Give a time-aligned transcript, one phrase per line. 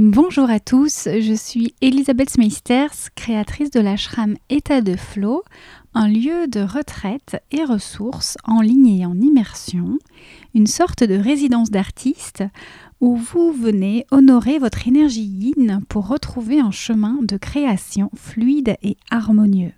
[0.00, 5.42] Bonjour à tous, je suis Elisabeth Meisters, créatrice de l'ashram État de Flow,
[5.92, 9.98] un lieu de retraite et ressources en ligne et en immersion,
[10.54, 12.44] une sorte de résidence d'artiste
[13.00, 18.96] où vous venez honorer votre énergie yin pour retrouver un chemin de création fluide et
[19.10, 19.72] harmonieux.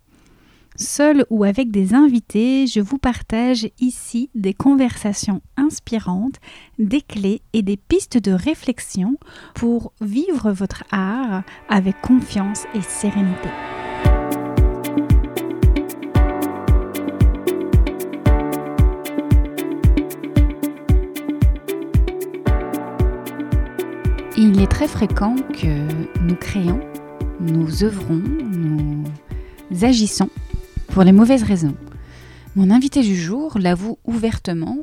[0.82, 6.36] Seul ou avec des invités, je vous partage ici des conversations inspirantes,
[6.78, 9.18] des clés et des pistes de réflexion
[9.54, 13.50] pour vivre votre art avec confiance et sérénité.
[24.38, 26.80] Il est très fréquent que nous créons,
[27.38, 29.04] nous œuvrons, nous
[29.82, 30.30] agissons
[30.90, 31.76] pour les mauvaises raisons.
[32.56, 34.78] Mon invité du jour l'avoue ouvertement,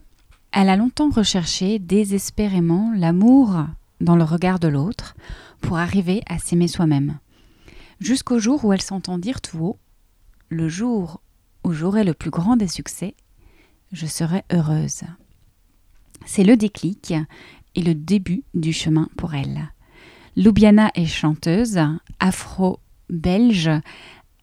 [0.52, 3.66] elle a longtemps recherché désespérément l'amour
[4.00, 5.16] dans le regard de l'autre
[5.60, 7.20] pour arriver à s'aimer soi-même.
[8.00, 9.80] Jusqu'au jour où elle s'entend dire tout haut
[10.50, 11.22] Le jour
[11.64, 13.16] où j'aurai le plus grand des succès,
[13.92, 15.02] je serai heureuse.
[16.26, 17.14] C'est le déclic
[17.76, 19.72] et le début du chemin pour elle.
[20.38, 21.80] Loubiana est chanteuse,
[22.20, 23.72] afro-belge,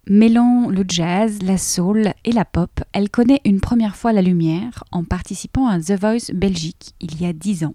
[0.07, 4.85] Mêlant le jazz, la soul et la pop, elle connaît une première fois la lumière
[4.93, 7.75] en participant à The Voice Belgique il y a dix ans,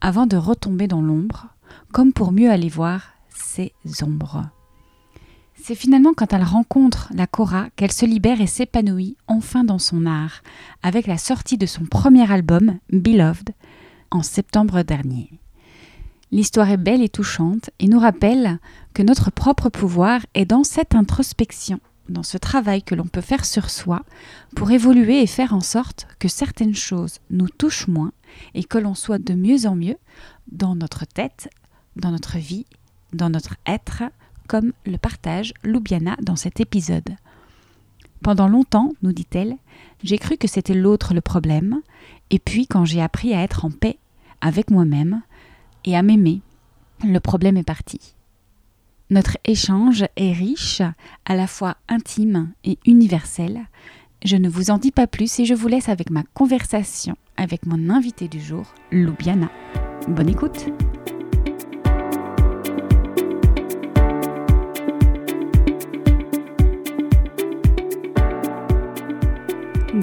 [0.00, 1.48] avant de retomber dans l'ombre,
[1.92, 4.48] comme pour mieux aller voir ses ombres.
[5.62, 10.06] C'est finalement quand elle rencontre la Cora qu'elle se libère et s'épanouit enfin dans son
[10.06, 10.42] art,
[10.82, 13.50] avec la sortie de son premier album, Beloved,
[14.10, 15.38] en septembre dernier.
[16.30, 18.58] L'histoire est belle et touchante et nous rappelle
[18.92, 23.46] que notre propre pouvoir est dans cette introspection, dans ce travail que l'on peut faire
[23.46, 24.02] sur soi
[24.54, 28.12] pour évoluer et faire en sorte que certaines choses nous touchent moins
[28.54, 29.96] et que l'on soit de mieux en mieux
[30.52, 31.48] dans notre tête,
[31.96, 32.66] dans notre vie,
[33.12, 34.02] dans notre être,
[34.48, 37.16] comme le partage Loubiana dans cet épisode.
[38.22, 39.56] Pendant longtemps, nous dit-elle,
[40.02, 41.80] j'ai cru que c'était l'autre le problème,
[42.30, 43.98] et puis quand j'ai appris à être en paix
[44.40, 45.22] avec moi-même,
[45.88, 46.42] et à m'aimer,
[47.02, 48.14] le problème est parti.
[49.08, 50.82] Notre échange est riche,
[51.24, 53.62] à la fois intime et universel.
[54.22, 57.64] Je ne vous en dis pas plus et je vous laisse avec ma conversation avec
[57.64, 59.48] mon invité du jour, Loubiana.
[60.08, 60.66] Bonne écoute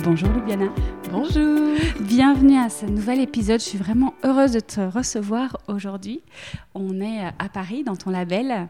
[0.03, 0.69] Bonjour Loubiana.
[1.11, 1.77] Bonjour.
[2.01, 3.59] Bienvenue à ce nouvel épisode.
[3.59, 6.21] Je suis vraiment heureuse de te recevoir aujourd'hui.
[6.73, 8.67] On est à Paris dans ton label.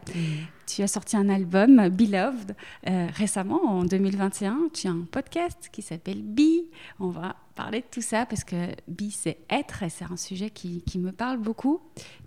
[0.66, 2.56] Tu as sorti un album, Beloved,
[2.88, 4.68] euh, récemment, en 2021.
[4.72, 6.66] Tu as un podcast qui s'appelle Be.
[7.00, 8.54] On va parler de tout ça parce que
[8.86, 11.80] Be, c'est être et c'est un sujet qui, qui me parle beaucoup.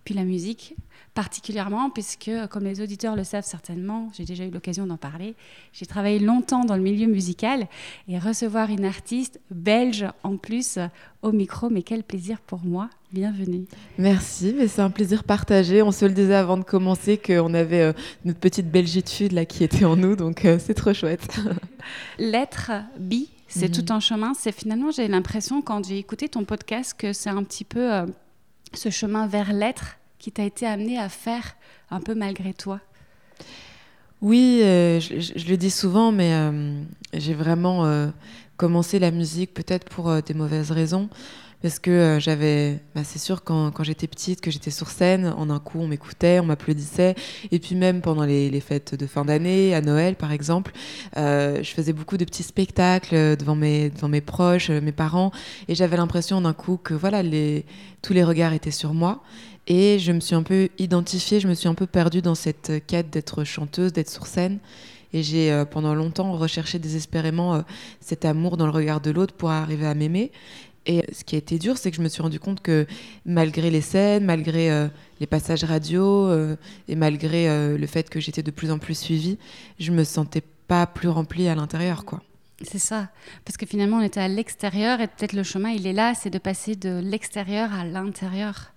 [0.04, 0.76] Puis la musique,
[1.14, 5.36] particulièrement, puisque, comme les auditeurs le savent certainement, j'ai déjà eu l'occasion d'en parler,
[5.72, 7.68] j'ai travaillé longtemps dans le milieu musical
[8.08, 10.80] et recevoir une artiste belge en plus
[11.22, 12.90] au micro, mais quel plaisir pour moi.
[13.12, 13.66] Bienvenue.
[13.98, 15.82] Merci, mais c'est un plaisir partagé.
[15.82, 17.94] On se le disait avant de commencer qu'on avait euh,
[18.26, 21.40] notre petite belgitude là qui était en nous, donc euh, c'est trop chouette.
[22.20, 23.84] L'être bi, c'est mhm.
[23.84, 24.34] tout un chemin.
[24.34, 28.06] C'est finalement, j'ai l'impression quand j'ai écouté ton podcast que c'est un petit peu euh,
[28.74, 31.56] ce chemin vers l'être qui t'a été amené à faire
[31.90, 32.80] un peu malgré toi
[34.22, 36.82] Oui, euh, je, le dis souvent, mais euh,
[37.14, 38.12] j'ai vraiment
[38.58, 41.10] commencé la musique peut-être pour des mauvaises raisons.
[41.62, 45.60] Parce que j'avais, bah, c'est sûr, quand, j'étais petite, que j'étais sur scène, en un
[45.60, 47.16] coup, on m'écoutait, on m'applaudissait.
[47.52, 50.72] Et puis même pendant les, fêtes de fin d'année, à Noël par exemple,
[51.16, 55.32] je faisais beaucoup de petits spectacles devant mes, devant mes proches, mes parents.
[55.68, 57.22] Et j'avais l'impression d'un coup que voilà,
[58.02, 59.22] tous les regards étaient sur moi.
[59.70, 62.86] Et je me suis un peu identifiée, je me suis un peu perdue dans cette
[62.88, 64.58] quête d'être chanteuse, d'être sur scène.
[65.14, 67.62] Et j'ai euh, pendant longtemps recherché désespérément euh,
[68.00, 70.32] cet amour dans le regard de l'autre pour arriver à m'aimer.
[70.92, 72.88] Et ce qui a été dur, c'est que je me suis rendu compte que
[73.24, 74.88] malgré les scènes, malgré euh,
[75.20, 76.34] les passages radio
[76.88, 79.38] et malgré le fait que j'étais de plus en plus suivie,
[79.80, 82.24] je me sentais pas plus remplie à l'intérieur, quoi.
[82.64, 83.10] C'est ça,
[83.46, 86.30] parce que finalement on était à l'extérieur et peut-être le chemin il est là, c'est
[86.30, 88.74] de passer de l'extérieur à l'intérieur.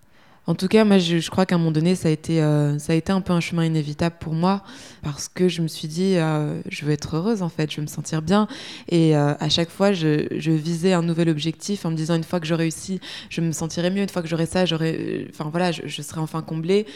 [0.49, 2.95] En tout cas, moi, je, crois qu'à un moment donné, ça a, été, euh, ça
[2.95, 4.63] a été un peu un chemin inévitable pour moi
[5.03, 7.83] parce que je me suis dit, euh, je veux être heureuse en fait, je veux
[7.83, 8.49] me sentir bien.
[8.89, 12.41] Et euh, à chaque fois, je, visais un nouvel objectif en me disant, une fois
[12.41, 13.01] que j'aurai réussi,
[13.31, 14.03] je me sentirai mieux.
[14.03, 16.87] Une fois que j'aurai ça, enfin voilà, je, serai enfin comblée.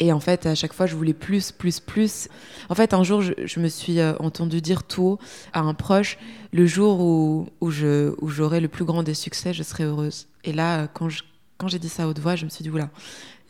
[0.00, 2.28] Et en fait, à chaque fois, je voulais plus, plus, plus.
[2.68, 5.18] En fait, un jour, je, me suis entendu dire tout
[5.52, 6.18] à un proche,
[6.52, 10.26] le jour où, où, je, où j'aurai le plus grand des succès, je serai heureuse.
[10.44, 11.22] Et là, quand je
[11.58, 12.88] quand j'ai dit ça à haute voix, je me suis dit, oula,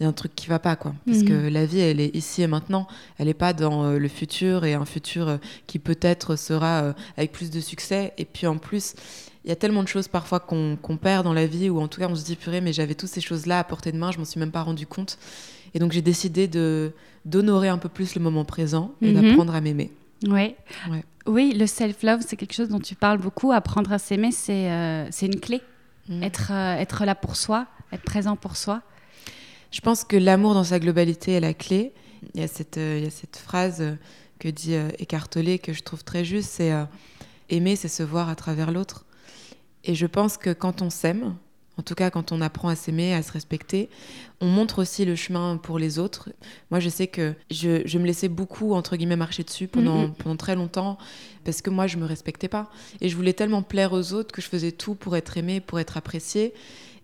[0.01, 0.95] il y a un truc qui va pas, quoi.
[1.07, 1.49] Parce que mhm.
[1.49, 2.89] la vie, elle est ici et maintenant.
[3.19, 6.93] Elle n'est pas dans euh, le futur et un futur euh, qui peut-être sera euh,
[7.19, 8.15] avec plus de succès.
[8.17, 8.95] Et puis en plus,
[9.45, 12.01] il y a tellement de choses parfois qu'on perd dans la vie, ou en tout
[12.01, 14.19] cas, on se dit, purée, mais j'avais toutes ces choses-là à portée de main, je
[14.19, 15.19] m'en suis même pas rendu compte.
[15.75, 16.49] Et donc, j'ai décidé
[17.27, 19.21] d'honorer un peu plus le moment présent et mhm.
[19.21, 19.93] d'apprendre à m'aimer.
[20.27, 20.57] Ouais.
[20.91, 21.05] ouais.
[21.27, 23.53] Oui, le self-love, c'est quelque chose dont tu parles beaucoup.
[23.53, 25.61] Apprendre à s'aimer, c'est c'est une clé.
[26.09, 26.23] Mhm.
[26.23, 28.83] Être, être là pour soi, être présent pour soi.
[29.71, 31.93] Je pense que l'amour dans sa globalité est la clé.
[32.35, 33.97] Il y a cette, euh, il y a cette phrase
[34.39, 36.85] que dit euh, Eckhart Tolle que je trouve très juste, c'est euh,
[37.51, 39.05] aimer, c'est se voir à travers l'autre.
[39.85, 41.37] Et je pense que quand on s'aime,
[41.79, 43.89] en tout cas quand on apprend à s'aimer, à se respecter,
[44.41, 46.29] on montre aussi le chemin pour les autres.
[46.71, 50.15] Moi, je sais que je, je me laissais beaucoup, entre guillemets, marcher dessus pendant, mm-hmm.
[50.15, 50.99] pendant très longtemps,
[51.45, 52.71] parce que moi, je me respectais pas.
[53.01, 55.81] Et je voulais tellement plaire aux autres que je faisais tout pour être aimée, pour
[55.81, 56.53] être appréciée.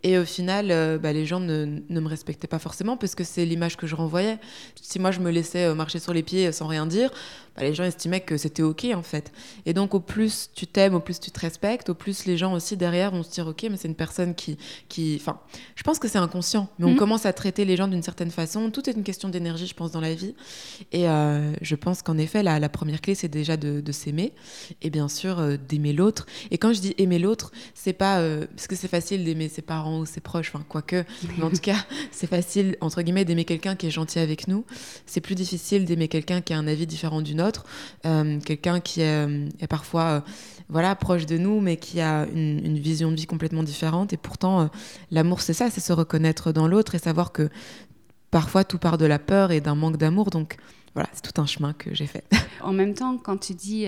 [0.04, 3.24] Et au final, euh, bah, les gens ne, ne, me respectaient pas forcément parce que
[3.24, 4.38] c'est l'image que je renvoyais.
[4.82, 7.10] Si moi je me laissais euh, marcher sur les pieds sans rien dire,
[7.56, 9.32] bah, les gens estimaient que c'était ok en fait.
[9.66, 12.52] Et donc au plus tu t'aimes, au plus tu te respectes, au plus les gens
[12.52, 14.58] aussi derrière vont se dire ok, mais c'est une personne qui,
[14.88, 15.40] qui, enfin,
[15.74, 16.96] je pense que c'est inconscient, mais on mhm.
[16.96, 18.70] commence à traiter les gens d'une certaine façon.
[18.70, 20.34] Tout est une question d'énergie, je pense, dans la vie.
[20.92, 24.32] Et euh, je pense qu'en effet, la, la, première clé, c'est déjà de, de s'aimer
[24.82, 26.26] et bien sûr d'aimer l'autre.
[26.50, 28.20] Et quand je dis aimer l'autre, c'est pas
[28.54, 31.04] parce que c'est facile d'aimer ses parents ou ses proches, enfin quoique,
[31.36, 31.76] mais en tout cas,
[32.10, 34.64] c'est facile, entre guillemets, d'aimer quelqu'un qui est gentil avec nous.
[35.06, 37.43] C'est plus difficile d'aimer quelqu'un qui a un avis différent du nôtre,
[38.06, 40.20] euh, quelqu'un qui est, euh, parfois euh,
[40.68, 44.12] voilà, proche de nous, mais qui a une, vision de vie complètement différente.
[44.12, 44.70] Et pourtant,
[45.10, 47.48] l'amour, c'est ça, c'est se reconnaître dans l'autre et savoir que
[48.30, 50.30] parfois tout part de la peur et d'un manque d'amour.
[50.30, 50.56] Donc
[50.94, 52.24] voilà, c'est tout un chemin que j'ai fait.
[52.62, 53.84] En même temps, quand tu dis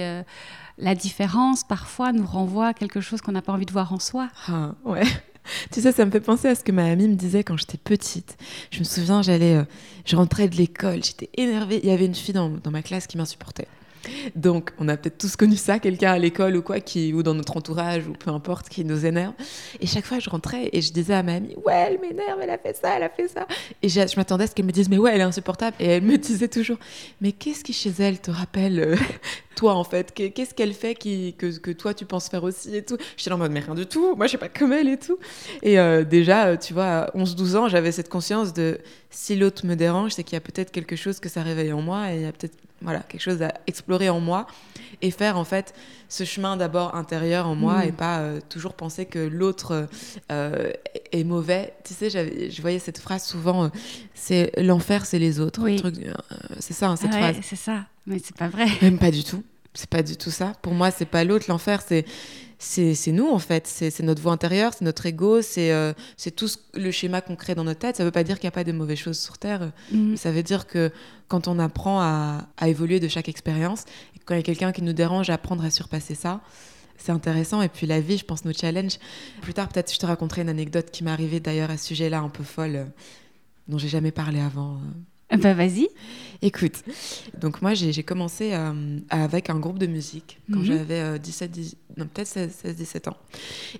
[0.76, 3.98] la différence, parfois nous renvoie à quelque chose qu'on n'a pas envie de voir en
[3.98, 4.28] soi.
[4.48, 5.02] Ah, ouais.
[5.72, 7.78] Tu sais, ça me fait penser à ce que ma amie me disait quand j'étais
[7.78, 8.36] petite.
[8.70, 9.64] Je me souviens, j'allais, euh,
[10.04, 11.80] je rentrais de l'école, j'étais énervée.
[11.82, 13.68] Il y avait une fille dans, dans ma classe qui m'insupportait.
[14.34, 17.34] Donc, on a peut-être tous connu ça, quelqu'un à l'école ou quoi, qui, ou dans
[17.34, 19.32] notre entourage, ou peu importe, qui nous énerve.
[19.80, 22.50] Et chaque fois, je rentrais et je disais à ma amie, ouais, elle m'énerve, elle
[22.50, 23.46] a fait ça, elle a fait ça.
[23.82, 25.76] Et je, m'attendais à ce qu'elle me dise, mais ouais, elle est insupportable.
[25.80, 26.78] Et elle me disait toujours,
[27.20, 28.96] mais qu'est-ce qui chez elle te rappelle euh,
[29.56, 30.12] toi en fait?
[30.12, 32.96] Qu'est-ce qu'elle fait que, que, toi tu penses faire aussi et tout?
[33.16, 35.18] J'étais en mode mais rien du tout, moi je suis pas comme elle et tout.
[35.62, 38.78] Et euh, déjà, tu vois, à 11-12 ans, j'avais cette conscience de
[39.10, 41.82] si l'autre me dérange, c'est qu'il y a peut-être quelque chose que ça réveille en
[41.82, 44.46] moi et il y a peut-être voilà, quelque chose à explorer en moi
[45.00, 45.74] et faire en fait
[46.08, 47.88] ce chemin d'abord intérieur en moi mm.
[47.88, 49.88] et pas euh, toujours penser que l'autre
[50.28, 51.72] est mauvais.
[51.84, 53.70] Tu sais, je voyais cette phrase souvent,
[54.14, 55.66] c'est l'enfer, c'est les autres.
[56.58, 57.36] c'est ça, hein, cette phrase.
[57.42, 57.86] C'est ça.
[58.06, 58.66] Mais c'est pas vrai.
[58.82, 59.42] Même pas du tout.
[59.74, 60.52] C'est pas du tout ça.
[60.62, 61.46] Pour moi, c'est pas l'autre.
[61.48, 62.06] L'enfer, c'est
[62.58, 63.66] c'est nous en fait.
[63.66, 65.92] C'est notre voix intérieure, c'est notre ego, c'est euh,
[66.36, 67.96] tout le schéma qu'on crée dans notre tête.
[67.96, 69.72] Ça veut pas dire qu'il n'y a pas de mauvaises choses sur Terre.
[69.92, 70.16] Mhm.
[70.16, 70.90] Ça veut dire que
[71.28, 73.84] quand on apprend à, à évoluer de chaque expérience,
[74.24, 76.40] quand il y a quelqu'un qui nous dérange, apprendre à surpasser ça,
[76.98, 77.62] c'est intéressant.
[77.62, 78.98] Et puis la vie, je pense, nos challenges.
[79.40, 82.20] Plus tard, peut-être, je te raconterai une anecdote qui m'est arrivée d'ailleurs à ce sujet-là,
[82.20, 82.84] un peu folle, euh,
[83.68, 84.74] dont j'ai jamais parlé avant.
[84.74, 84.78] Euh.
[85.34, 85.88] Bah vas-y.
[86.42, 86.82] Écoute,
[87.40, 90.64] donc moi j'ai commencé euh, avec un groupe de musique quand mhm.
[90.64, 91.62] j'avais 17, euh,
[91.96, 93.16] non peut-être 16, 17 ans.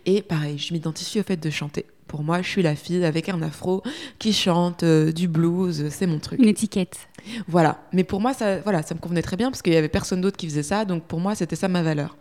[0.06, 1.84] Et pareil, je m'identifie au fait de chanter.
[2.08, 3.82] Pour moi, je suis la fille avec un afro
[4.18, 6.40] qui chante euh, du blues, c'est mon truc.
[6.40, 6.98] Une étiquette.
[7.46, 9.88] Voilà, mais pour moi ça, voilà, ça me convenait très bien parce qu'il y avait
[9.88, 12.16] personne d'autre qui faisait ça, donc pour moi c'était ça ma valeur.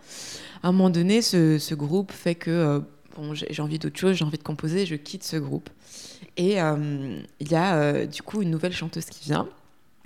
[0.64, 2.82] À un moment donné, ce, ce groupe fait que
[3.16, 5.70] bon, j'ai envie d'autre chose, j'ai envie de composer, je quitte ce groupe.
[6.38, 9.48] Et euh, il y a euh, du coup une nouvelle chanteuse qui vient.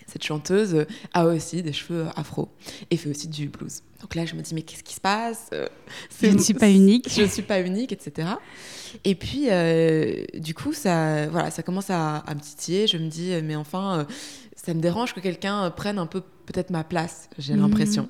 [0.07, 2.50] Cette chanteuse a aussi des cheveux afro
[2.89, 3.83] et fait aussi du blues.
[4.01, 5.51] Donc là, je me dis, mais qu'est-ce qui se passe?
[6.19, 7.07] Je ne suis pas unique.
[7.13, 8.27] Je ne suis pas unique, etc.
[9.03, 12.88] Et puis, euh, du coup, ça, voilà, ça commence à, à, me titiller.
[12.88, 14.07] Je me dis, mais enfin,
[14.55, 17.62] ça me dérange que quelqu'un prenne un peu peut-être ma place, j'ai mhm.
[17.62, 18.09] l'impression.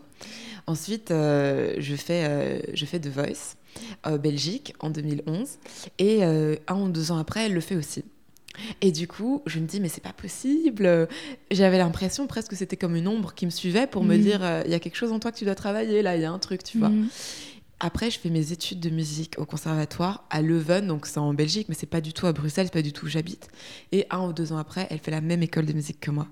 [0.67, 3.57] Ensuite, je, fais, je fais The Voice.
[4.07, 5.57] Euh, Belgique en 2011.
[5.97, 8.03] Et euh, un ou deux ans après, elle le fait aussi.
[8.81, 11.07] Et du coup, je me dis, mais c'est pas possible.
[11.51, 14.21] J'avais l'impression presque que c'était comme une ombre qui me suivait pour me mhm.
[14.21, 16.21] dire, euh, il y a quelque chose en toi que tu dois travailler, là, il
[16.21, 16.89] y a un truc, tu vois.
[16.89, 17.07] Mhm.
[17.81, 21.67] Après, je fais mes études de musique au conservatoire à Leuven, donc c'est en Belgique,
[21.69, 23.47] mais c'est pas du tout à Bruxelles, c'est pas du tout où j'habite.
[23.93, 26.27] Et un ou deux ans après, elle fait la même école de musique que moi.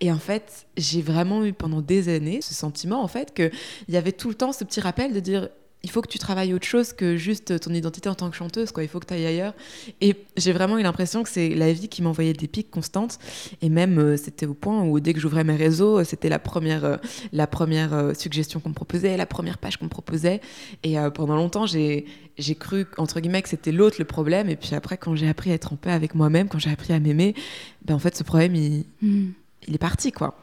[0.00, 3.50] Et en fait, j'ai vraiment eu pendant des années ce sentiment, en fait, qu'il
[3.88, 5.48] y avait tout le temps ce petit rappel de dire
[5.84, 8.72] il faut que tu travailles autre chose que juste ton identité en tant que chanteuse,
[8.72, 8.82] quoi.
[8.82, 9.52] Il faut que tu ailles ailleurs.
[10.00, 13.18] Et j'ai vraiment eu l'impression que c'est la vie qui m'envoyait des pics constantes.
[13.60, 16.38] Et même, euh, c'était au point où dès que j'ouvrais mes réseaux, euh, c'était la
[16.38, 16.96] première, euh,
[17.32, 20.40] la première suggestion qu'on me proposait, la première page qu'on me proposait.
[20.84, 22.06] Et pendant longtemps, j'ai,
[22.38, 24.48] j'ai cru, entre guillemets, que c'était l'autre le problème.
[24.48, 26.94] Et puis après, quand j'ai appris à être en paix avec moi-même, quand j'ai appris
[26.94, 27.34] à m'aimer,
[27.84, 29.32] ben, en fait, ce problème, il, hmm.
[29.66, 30.36] Il est parti, quoi.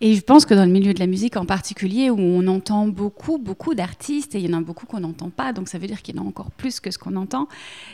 [0.00, 2.88] Et je pense que dans le milieu de la musique en particulier, où on entend
[2.88, 5.86] beaucoup, beaucoup d'artistes, et il y en a beaucoup qu'on n'entend pas, donc ça veut
[5.86, 7.48] dire qu'il y en a encore plus que ce qu'on entend.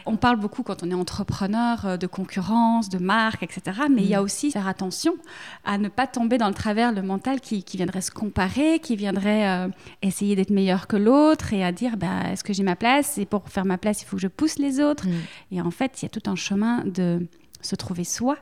[0.07, 3.81] On parle beaucoup quand on est entrepreneur euh, de concurrence, de marque, etc.
[3.91, 4.25] Mais il y a mm.
[4.25, 5.15] aussi faire attention
[5.65, 9.49] à ne pas tomber dans le travers le mental qui, viendrait se comparer, qui viendrait
[9.49, 9.69] euh,
[10.03, 13.19] essayer d'être meilleur que l'autre et à dire bah, est-ce que j'ai ma place?
[13.19, 15.07] Et pour faire ma place, il faut que je pousse les autres.
[15.07, 15.13] Mm.
[15.53, 17.27] Et en fait, il y a tout un chemin de
[17.61, 18.39] se trouver soi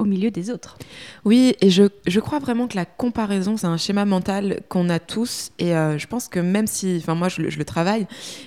[0.00, 0.78] au milieu des autres.
[1.24, 4.98] Oui, et je, je crois vraiment que la comparaison, c'est un schéma mental qu'on a
[4.98, 5.50] tous.
[5.58, 8.06] Et euh, je pense que même si, enfin moi je, le travaille,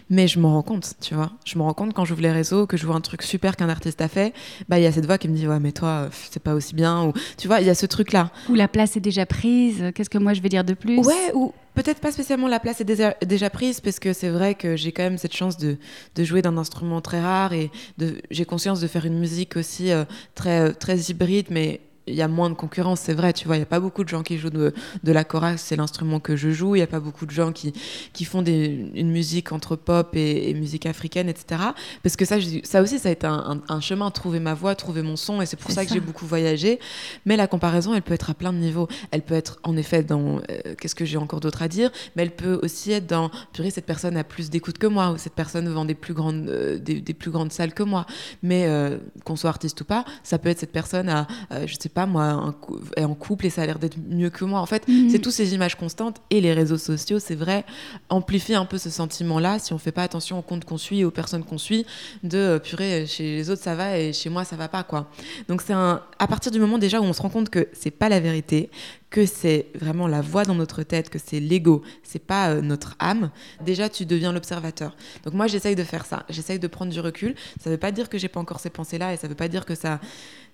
[0.10, 1.32] mais je m'en rends compte, tu vois.
[1.46, 3.70] Je me rends compte quand j'ouvre les réseaux, que je vois un truc super qu'un
[3.70, 4.34] artiste a fait,
[4.68, 6.76] bah il y a cette voix qui me dit, ouais mais toi, c'est pas aussi
[6.76, 7.06] bien.
[7.06, 8.32] Ou tu vois, il y a ce truc-là.
[8.50, 11.00] Ou la place est déjà prise, qu'est-ce que moi je vais dire de plus?
[11.00, 14.76] Ouais, ou Peut-être pas spécialement la place est déjà, prise, parce que c'est vrai que
[14.76, 15.78] j'ai quand même cette chance de,
[16.16, 17.72] de jouer d'un instrument très rare et
[18.30, 22.28] j'ai conscience de faire une musique aussi euh, très, très hybride, mais il y a
[22.28, 24.38] moins de concurrence, c'est vrai, tu vois, il n'y a pas beaucoup de gens qui
[24.38, 27.26] jouent de, de la chorale, c'est l'instrument que je joue, il n'y a pas beaucoup
[27.26, 27.74] de gens qui,
[28.12, 31.62] qui font des, une musique entre pop et, musique africaine, etc.
[32.04, 35.02] Parce que ça, ça aussi, ça a été un, un, chemin, trouver ma voix, trouver
[35.02, 36.80] mon son, et c'est pour ça, que j'ai beaucoup voyagé.
[37.26, 38.88] Mais la comparaison, elle peut être à plein de niveaux.
[39.12, 42.24] Elle peut être, en effet, dans, euh, qu'est-ce que j'ai encore d'autre à dire, mais
[42.24, 45.34] elle peut aussi être dans, purée, cette personne a plus d'écoute que moi, ou cette
[45.34, 48.06] personne vend des plus grandes, euh, des, plus grandes salles que moi.
[48.42, 51.28] Mais euh, qu'on soit artiste ou pas, ça peut être cette personne à,
[51.66, 52.54] je sais pas moi,
[52.98, 54.60] est en couple et ça a l'air d'être mieux que moi.
[54.60, 55.10] En fait, mhm.
[55.10, 57.66] c'est toutes ces images constantes et les réseaux sociaux, c'est vrai,
[58.10, 61.06] amplifient un peu ce sentiment-là si on fait pas attention aux comptes qu'on suit et
[61.06, 61.86] aux personnes qu'on suit,
[62.24, 65.10] de euh, purée, chez les autres ça va et chez moi ça va pas, quoi.
[65.48, 67.92] Donc c'est un, à partir du moment déjà où on se rend compte que c'est
[67.92, 68.70] pas la vérité,
[69.14, 72.96] que c'est vraiment la voix dans notre tête, que c'est l'ego, c'est pas euh, notre
[72.98, 73.30] âme,
[73.64, 74.96] déjà tu deviens l'observateur.
[75.24, 77.36] Donc moi j'essaye de faire ça, j'essaye de prendre du recul.
[77.64, 79.68] Ça veut pas dire que j'ai pas encore ces pensées-là et ça veut pas dire
[79.68, 80.02] que ça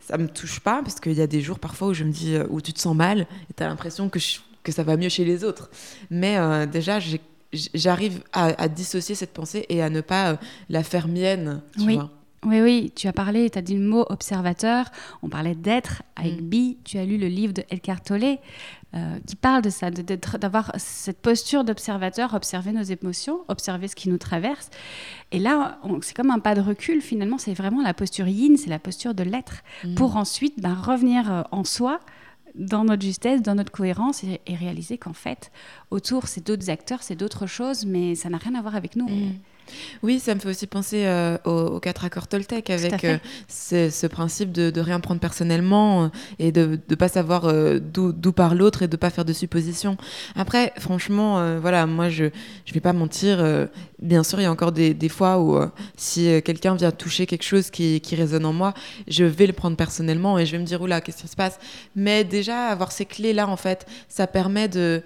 [0.01, 2.35] ça me touche pas parce qu'il y a des jours parfois où je me dis
[2.35, 4.19] euh, où tu te sens mal et tu as l'impression que,
[4.61, 5.69] que ça va mieux chez les autres.
[6.11, 6.99] Mais euh, déjà
[7.53, 10.37] j'arrive à, dissocier cette pensée et à ne pas
[10.67, 11.61] la faire mienne.
[11.77, 11.95] Tu oui.
[11.95, 12.11] Vois.
[12.45, 14.85] Oui, oui, tu as parlé, tu as dit le mot observateur,
[15.21, 16.45] on parlait d'être avec mm.
[16.45, 18.37] Bi, tu as lu le livre de Elkhart Tolle
[18.95, 24.09] euh, qui parle de ça, d'avoir cette posture d'observateur, observer nos émotions, observer ce qui
[24.09, 24.69] nous traverse.
[25.31, 28.69] Et là, c'est comme un pas de recul, finalement, c'est vraiment la posture yin, c'est
[28.69, 29.95] la posture de l'être, mm.
[29.95, 31.99] pour ensuite ben, revenir euh, en soi,
[32.55, 35.51] dans notre justesse, dans notre cohérence, et, réaliser qu'en fait,
[35.91, 39.07] autour, c'est d'autres acteurs, c'est d'autres choses, mais ça n'a rien à voir avec nous.
[39.07, 39.33] Mm.
[40.03, 44.51] Oui, ça me fait aussi penser euh, aux, quatre accords Toltec avec euh, ce, principe
[44.51, 46.07] de, rien prendre personnellement euh,
[46.39, 49.97] et de ne pas savoir d'où part l'autre et de ne pas faire de suppositions.
[50.35, 53.43] Après, franchement, voilà, moi je ne vais pas mentir.
[54.01, 55.59] bien sûr, il y a encore des, fois où
[55.97, 58.73] si quelqu'un vient toucher quelque chose qui, qui, résonne en moi,
[59.07, 61.59] je vais le prendre personnellement et je vais me dire, oula, qu'est-ce qui se passe?
[61.95, 65.01] Mais déjà, avoir ces clés-là, en fait, ça permet de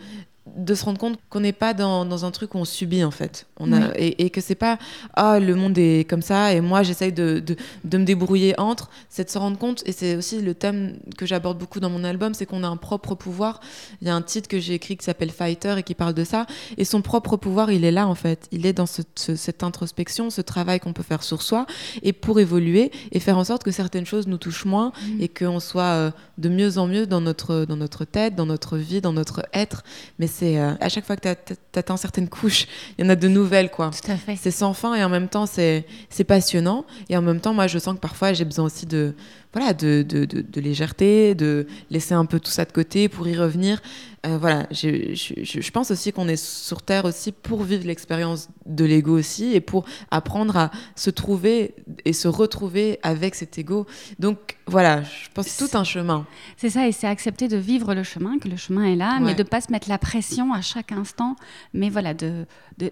[0.46, 3.12] de se rendre compte qu'on n'est pas dans, dans, un truc où on subit en
[3.12, 3.48] fait.
[3.60, 4.78] On a, et, et, que c'est pas
[5.14, 8.90] ah le monde est comme ça et moi j'essaye de, de, de, me débrouiller entre
[9.08, 12.04] c'est de se rendre compte et c'est aussi le thème que j'aborde beaucoup dans mon
[12.04, 13.62] album c'est qu'on a un propre pouvoir.
[14.02, 16.26] Il y a un titre que j'ai écrit qui s'appelle Fighter et qui parle de
[16.26, 16.46] ça
[16.78, 18.50] et son propre pouvoir il est là en fait.
[18.52, 21.66] Il est dans ce, cette introspection ce travail qu'on peut faire sur soi
[22.02, 25.22] et pour évoluer et faire en sorte que certaines choses nous touchent moins mm.
[25.22, 28.78] et qu'on soit euh, de mieux en mieux dans notre, dans notre tête dans notre
[28.78, 29.84] vie dans notre être.
[30.20, 33.16] Mais c'est euh, à chaque fois que tu atteins certaines couches, il y en a
[33.16, 33.92] de nouvelles, quoi.
[33.92, 34.36] Tout à fait.
[34.36, 35.86] C'est sans fin et en même temps, c'est
[36.28, 36.86] passionnant.
[37.10, 39.16] Et en même temps, moi, je sens que parfois, j'ai besoin aussi de,
[39.54, 43.36] voilà, de, de, de, légèreté, de laisser un peu tout ça de côté pour y
[43.36, 43.82] revenir.
[44.26, 48.48] Euh, voilà, je, je, je, pense aussi qu'on est sur Terre aussi pour vivre l'expérience
[48.66, 51.76] de l'ego aussi et pour apprendre à se trouver
[52.06, 53.86] et se retrouver avec cet ego.
[54.20, 56.26] Donc voilà, je pense que tout un chemin.
[56.56, 59.36] C'est ça, et c'est accepter de vivre le chemin, que le chemin est là, mais
[59.36, 60.23] de ne pas se mettre la pression
[60.54, 61.36] à chaque instant,
[61.74, 62.46] mais voilà, de,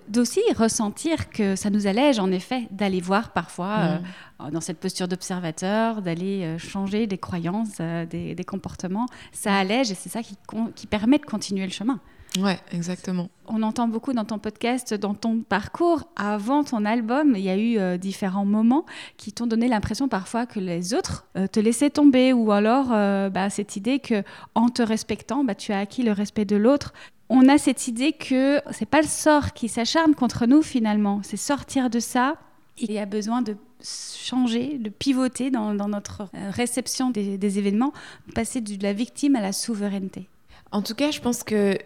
[0.08, 4.04] d'aussi ressentir que ça nous allège en effet d'aller voir parfois mm.
[4.42, 9.06] euh, dans cette posture d'observateur, d'aller euh, changer des croyances, euh, des, comportements.
[9.32, 10.36] Ça allège et c'est ça qui,
[10.76, 12.00] qui permet de continuer le chemin.
[12.40, 13.30] Ouais, exactement.
[13.48, 17.58] On entend beaucoup dans ton podcast, dans ton parcours, avant ton album, il y a
[17.58, 18.86] eu différents moments
[19.18, 22.88] qui t'ont donné l'impression parfois que les autres te laissaient tomber, ou alors
[23.32, 24.24] bah, cette idée que
[24.56, 26.94] en te respectant, bah, tu as acquis le respect de l'autre
[27.32, 31.38] on a cette idée que c'est pas le sort qui s'acharne contre nous finalement, c'est
[31.38, 32.36] sortir de ça.
[32.78, 37.94] Il y a besoin de changer, de pivoter dans, notre euh, réception des, des événements,
[38.36, 40.28] passer de la victime à la souveraineté.
[40.74, 41.78] En tout cas, je pense que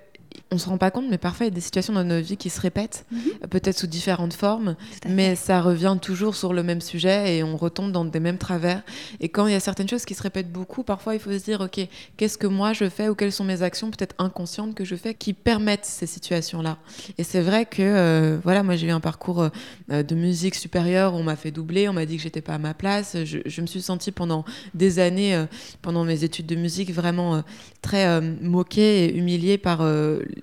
[0.51, 2.38] on se rend pas compte, mais parfois il y a des situations dans nos vies
[2.38, 3.48] qui se répètent, mhm.
[3.50, 4.75] peut-être sous différentes formes,
[5.08, 8.82] mais ça revient toujours sur le même sujet et on retombe dans des mêmes travers.
[9.20, 11.44] Et quand il y a certaines choses qui se répètent beaucoup, parfois il faut se
[11.44, 11.88] dire, ok,
[12.18, 15.13] qu'est-ce que moi je fais ou quelles sont mes actions peut-être inconscientes que je fais
[15.13, 16.77] qui permettent ces situations-là.
[17.18, 19.50] Et c'est vrai que, euh, voilà, moi j'ai eu un parcours
[19.92, 22.58] euh, de musique supérieure, on m'a fait doubler, on m'a dit que j'étais pas à
[22.58, 25.46] ma place, je, me suis sentie pendant des années, euh,
[25.82, 27.44] pendant mes études de musique, vraiment
[27.82, 29.82] très moquée et humiliée par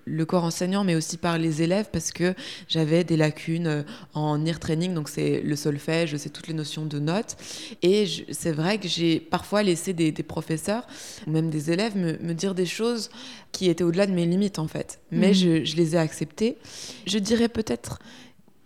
[0.05, 2.35] le corps enseignant, mais aussi par les élèves, parce que
[2.69, 3.83] j'avais des lacunes euh,
[4.15, 7.37] en ear training, donc c'est le solfège, c'est toutes les notions de notes.
[7.83, 10.87] Et c'est vrai que j'ai parfois laissé des, professeurs,
[11.27, 13.11] ou même des élèves, me, dire des choses
[13.51, 15.01] qui étaient au-delà de mes limites, en fait.
[15.11, 15.35] Mais mmh.
[15.35, 16.59] je, je les ai acceptées.
[17.07, 17.99] Je dirais peut-être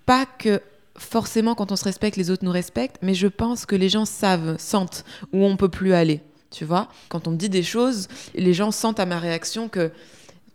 [0.05, 0.61] pas que
[0.99, 4.05] forcément quand on se respecte, les autres nous respectent, mais je pense que les gens
[4.05, 6.21] savent, sentent où on peut plus aller.
[6.51, 9.91] Tu vois, quand on me dit des choses, les gens sentent à ma réaction que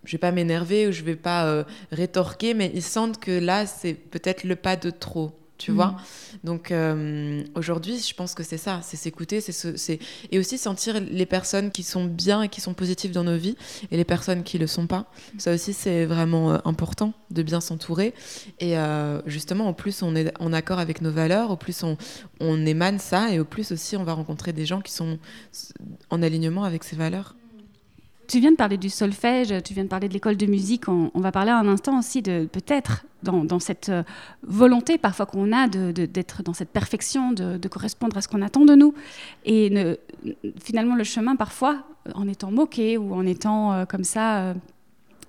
[0.03, 3.65] je vais pas m'énerver ou je vais pas euh, rétorquer, mais ils sentent que là,
[3.65, 5.37] c'est peut-être le pas de trop.
[5.57, 5.97] Tu vois mm.
[6.43, 9.99] Donc euh, aujourd'hui, je pense que c'est ça, c'est s'écouter, c'est
[10.31, 13.55] et aussi sentir les personnes qui sont bien et qui sont positives dans nos vies
[13.91, 15.05] et les personnes qui le sont pas.
[15.37, 18.15] Ça aussi, c'est vraiment euh, important de bien s'entourer.
[18.59, 18.73] Et
[19.27, 21.95] justement, au plus on est en accord avec nos valeurs, au plus on,
[22.39, 25.19] on émane ça et au plus aussi on va rencontrer des gens qui sont
[26.09, 27.35] en alignement avec ces valeurs.
[28.31, 30.87] Tu viens de parler du solfège, tu viens de parler de l'école de musique.
[30.87, 34.03] On, va parler un instant aussi de peut-être dans, cette euh,
[34.41, 38.73] volonté parfois qu'on a d'être dans cette perfection, de, correspondre à ce qu'on attend de
[38.73, 38.93] nous.
[39.43, 39.97] Et
[40.63, 41.83] finalement, le chemin, parfois,
[42.15, 44.53] en étant moqué ou en étant euh, comme ça euh,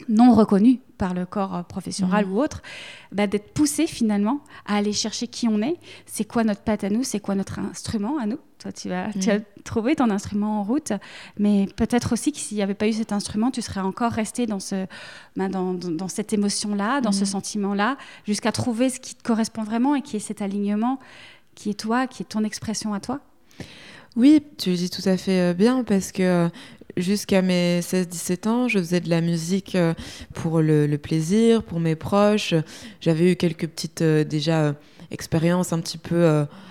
[0.09, 2.33] non reconnu par le corps professionnel mmh.
[2.33, 2.63] ou autre,
[3.11, 6.91] bah, d'être poussé finalement à aller chercher qui on est, c'est quoi notre patte à
[6.91, 8.39] nous, c'est quoi notre instrument à nous?
[8.59, 10.93] Toi, tu, vas, tu as trouvé ton instrument en route,
[11.39, 14.47] mais peut-être aussi que s'il n'y avait pas eu cet instrument, tu serais encore resté
[14.47, 14.87] dans, ce,
[15.35, 17.27] bah, dans, dans, cette émotion-là, dans ce mm.
[17.27, 21.01] sentiment-là, jusqu'à trouver ce qui te correspond vraiment et qui est cet alignement
[21.55, 23.21] qui est toi, qui est ton expression à toi.
[24.17, 26.49] Oui, tu dis tout à fait euh, bien parce que euh,
[26.97, 29.95] jusqu'à mes 16-17 ans, je faisais de la musique euh,
[30.35, 32.55] pour le, plaisir, pour mes proches.
[33.01, 34.75] J'avais eu quelques petites déjà
[35.11, 36.27] expériences un petit peu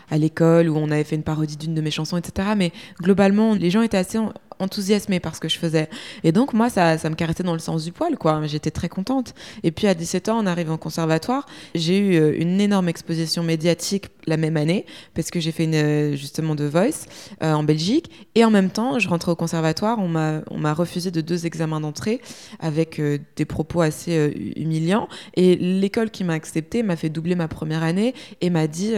[0.09, 2.49] à l'école où on avait fait une parodie d'une de mes chansons, etc.
[2.57, 4.19] Mais globalement, les gens étaient assez
[4.61, 5.89] enthousiasmée par ce que je faisais.
[6.23, 8.41] Et donc, moi, ça, ça me caressait dans le sens du poil, quoi.
[8.45, 9.33] J'étais très contente.
[9.63, 11.45] Et puis, à 17 ans, on arrive en conservatoire.
[11.75, 16.15] J'ai eu euh, une énorme exposition médiatique la même année, parce que j'ai fait euh,
[16.15, 17.07] justement de Voice
[17.41, 18.11] euh, en Belgique.
[18.35, 19.97] Et en même temps, je rentrais au conservatoire.
[19.99, 22.21] On m'a refusé de deux examens d'entrée
[22.59, 23.01] avec
[23.35, 25.07] des propos assez humiliants.
[25.35, 28.93] Et l'école qui m'a accepté m'a fait doubler ma première année et m'a dit,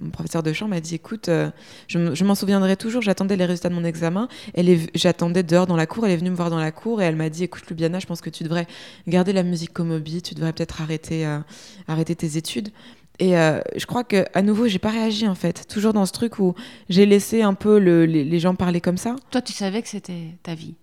[0.00, 1.30] mon professeur de chant m'a dit, écoute,
[1.86, 4.28] je, je m'en souviendrai toujours, j'attendais les résultats de mon examen.
[4.54, 6.06] Elle est j'attendais dehors dans la cour.
[6.06, 8.06] Elle est venue me voir dans la cour et elle m'a dit Écoute, Lubiana, je
[8.06, 8.66] pense que tu devrais
[9.06, 10.22] garder la musique comme hobby.
[10.22, 11.38] Tu devrais peut-être arrêter, euh,
[11.88, 12.70] arrêter tes études.
[13.18, 15.66] Et euh, je crois que à nouveau, j'ai pas réagi en fait.
[15.68, 16.54] Toujours dans ce truc où
[16.88, 19.16] j'ai laissé un peu les, gens parler comme ça.
[19.30, 20.74] Toi, tu savais que c'était ta vie.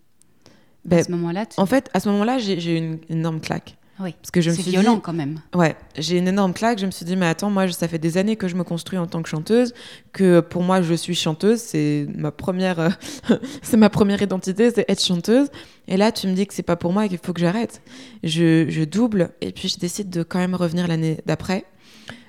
[0.86, 1.46] Ben, à ce moment-là.
[1.58, 3.78] En fait, à ce moment-là, j'ai eu une énorme claque.
[4.04, 4.14] Oui.
[4.22, 5.40] Parce que je me suis violent quand même.
[5.56, 6.80] Ouais, j'ai une énorme claque.
[6.80, 9.00] Je me suis dit, mais attends, moi, ça fait des années que je me construis
[9.00, 9.74] en tant que chanteuse,
[10.12, 11.60] que pour moi, je suis chanteuse.
[11.60, 12.90] C'est ma première, euh,
[13.62, 15.48] c'est ma première identité, c'est être chanteuse.
[15.88, 17.82] Et là, tu me dis que c'est pas pour moi et qu'il faut que j'arrête.
[18.24, 21.66] Je, je double et puis je décide de quand même revenir l'année d'après.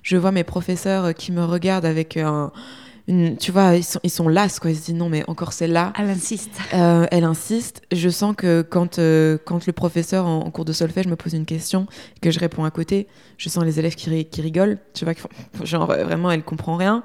[0.02, 2.52] Je vois mes professeurs qui me regardent avec un
[3.06, 4.70] tu vois, ils sont, ils sont las, quoi.
[4.70, 5.92] Ils se disent non, mais encore celle-là.
[5.98, 6.58] Elle insiste.
[6.72, 7.82] Euh, elle insiste.
[7.92, 11.44] Je sens que quand, euh, quand le professeur en, cours de solfège me pose une
[11.44, 11.86] question,
[12.22, 14.78] que je réponds à côté, je sens les élèves qui, qui rigolent.
[14.94, 15.12] Tu vois,
[15.64, 17.04] genre vraiment, elle comprend rien.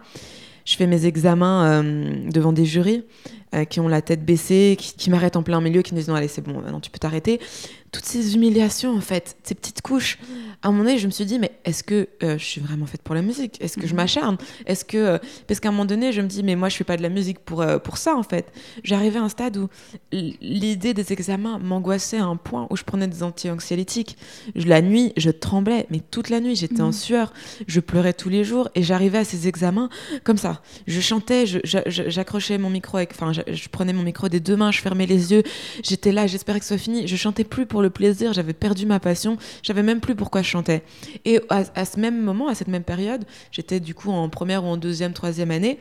[0.63, 3.03] Je fais mes examens euh, devant des jurys
[3.69, 6.15] qui ont la tête baissée, qui, qui m'arrêtent en plein milieu, qui me disent non,
[6.15, 7.39] allez, c'est bon, maintenant tu peux t'arrêter
[7.91, 10.17] toutes ces humiliations, en fait, ces petites couches.
[10.61, 12.85] À un moment donné, je me suis dit, mais est-ce que euh, je suis vraiment
[12.85, 13.57] faite pour la musique?
[13.61, 13.97] Est-ce que je mhm.
[13.97, 14.37] m'acharne?
[14.65, 16.83] Est-ce que euh, parce qu'à un moment donné, je me dis, mais moi, je fais
[16.83, 18.51] pas de la musique pour euh, pour ça, en fait.
[18.83, 19.69] J'arrivais à un stade où
[20.11, 24.17] l'idée des examens m'angoissait à un point où je prenais des anti-anxiolytiques.
[24.53, 26.93] La nuit, je tremblais, mais toute la nuit, j'étais en mhm.
[26.93, 27.33] sueur.
[27.67, 29.89] Je pleurais tous les jours et j'arrivais à ces examens
[30.23, 30.61] comme ça.
[30.87, 34.81] Je chantais, j'accrochais mon micro avec, enfin, je, prenais mon micro des deux mains, je
[34.81, 35.43] fermais les yeux.
[35.83, 37.07] J'étais là, j'espérais que ce soit fini.
[37.07, 40.49] Je chantais plus pour le plaisir, j'avais perdu ma passion, j'avais même plus pourquoi je
[40.49, 40.83] chantais.
[41.25, 44.67] Et à, ce même moment, à cette même période, j'étais du coup en première ou
[44.67, 45.79] en deuxième, troisième année,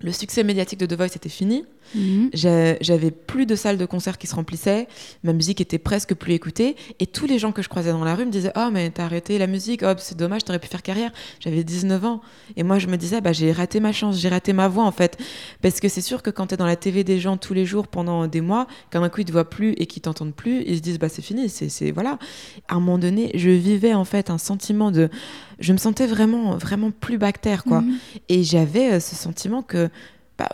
[0.00, 1.64] le succès médiatique de The Voice était fini.
[1.94, 2.30] Mhm.
[2.32, 4.88] J'avais plus de salles de concert qui se remplissaient.
[5.22, 6.76] Ma musique était presque plus écoutée.
[7.00, 9.04] Et tous les gens que je croisais dans la rue me disaient Oh, mais t'as
[9.04, 9.82] arrêté la musique.
[9.84, 11.12] Oh, c'est dommage, t'aurais pu faire carrière.
[11.40, 12.20] J'avais 19 ans.
[12.56, 14.92] Et moi, je me disais bah, J'ai raté ma chance, j'ai raté ma voix, en
[14.92, 15.18] fait.
[15.62, 17.88] Parce que c'est sûr que quand t'es dans la TV des gens tous les jours
[17.88, 20.76] pendant des mois, quand d'un coup ils te voient plus et qu'ils t'entendent plus, ils
[20.76, 21.48] se disent Bah, c'est fini.
[21.48, 22.18] C'est voilà.
[22.68, 25.08] À un moment donné, je vivais, en fait, un sentiment de.
[25.60, 27.80] Je me sentais vraiment, vraiment plus bactère, quoi.
[27.80, 27.94] Mhm.
[28.28, 29.88] Et j'avais euh, ce sentiment que
[30.38, 30.48] bah,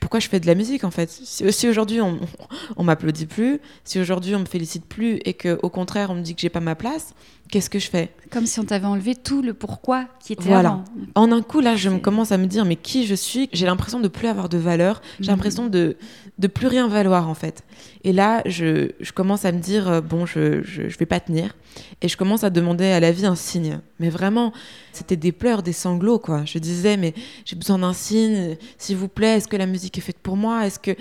[0.00, 1.10] pourquoi je fais de la musique en fait?
[1.10, 2.18] Si, si aujourd'hui on,
[2.76, 6.22] on m'applaudit plus, si aujourd'hui on me félicite plus et que au contraire on me
[6.22, 7.14] dit que j'ai pas ma place,
[7.50, 8.10] qu'est-ce que je fais?
[8.30, 10.70] Comme si on t'avait enlevé tout le pourquoi qui était Voilà.
[10.70, 10.84] avant.
[11.14, 13.48] En un coup là, je me commence à me dire mais qui je suis?
[13.52, 15.36] J'ai l'impression de plus avoir de valeur, j'ai Mhm.
[15.36, 15.96] l'impression de
[16.42, 17.62] de plus rien valoir en fait.
[18.02, 21.54] Et là, je, je commence à me dire euh, bon, je, je vais pas tenir
[22.02, 23.78] et je commence à demander à la vie un signe.
[24.00, 24.52] Mais vraiment,
[24.92, 26.44] c'était des pleurs, des sanglots quoi.
[26.44, 29.36] Je disais mais j'ai besoin d'un signe, s'il vous plaît.
[29.36, 30.66] Est-ce que la musique est faite pour moi?
[30.66, 30.96] Est-ce que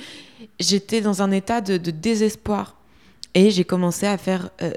[0.60, 2.78] j'étais dans un état de, de désespoir?
[3.34, 4.72] Et j'ai commencé à faire euh,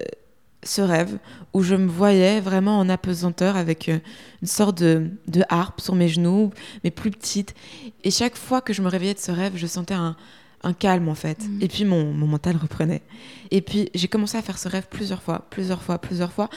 [0.63, 1.19] ce rêve
[1.53, 3.99] où je me voyais vraiment en apesanteur avec euh,
[4.41, 6.51] une sorte de, de harpe sur mes genoux,
[6.85, 7.55] mais plus petite.
[8.03, 10.17] Et chaque fois que je me réveillais de ce rêve, je sentais un,
[10.65, 11.47] un calme en fait.
[11.47, 11.63] Mhm.
[11.63, 13.03] Et puis mon, mon mental reprenait.
[13.51, 16.49] Et puis j'ai commencé à faire ce rêve plusieurs fois, plusieurs fois, plusieurs fois.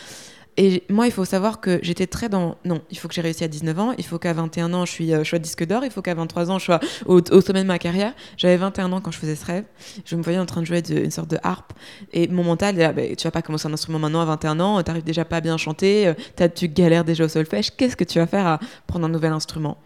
[0.59, 2.57] Et moi, il faut savoir que j'étais très dans.
[2.65, 4.91] Non, il faut que j'ai réussi à 19 ans, il faut qu'à 21 ans, je,
[4.91, 7.67] suis, euh, sois disque d'or, il faut qu'à 23 ans, je sois au, sommet de
[7.67, 8.13] ma carrière.
[8.37, 9.65] J'avais 21 ans quand je faisais ce rêve.
[10.03, 11.73] Je me voyais en train de jouer une sorte de harpe.
[12.11, 14.81] Et mon mental, là, Bah, tu vas pas commencer un instrument maintenant à 21 ans,
[14.81, 18.03] t'arrives déjà pas à bien chanter, euh, t'as- tu galères déjà au solfège, qu'est-ce que
[18.03, 19.77] tu vas faire à prendre un nouvel instrument?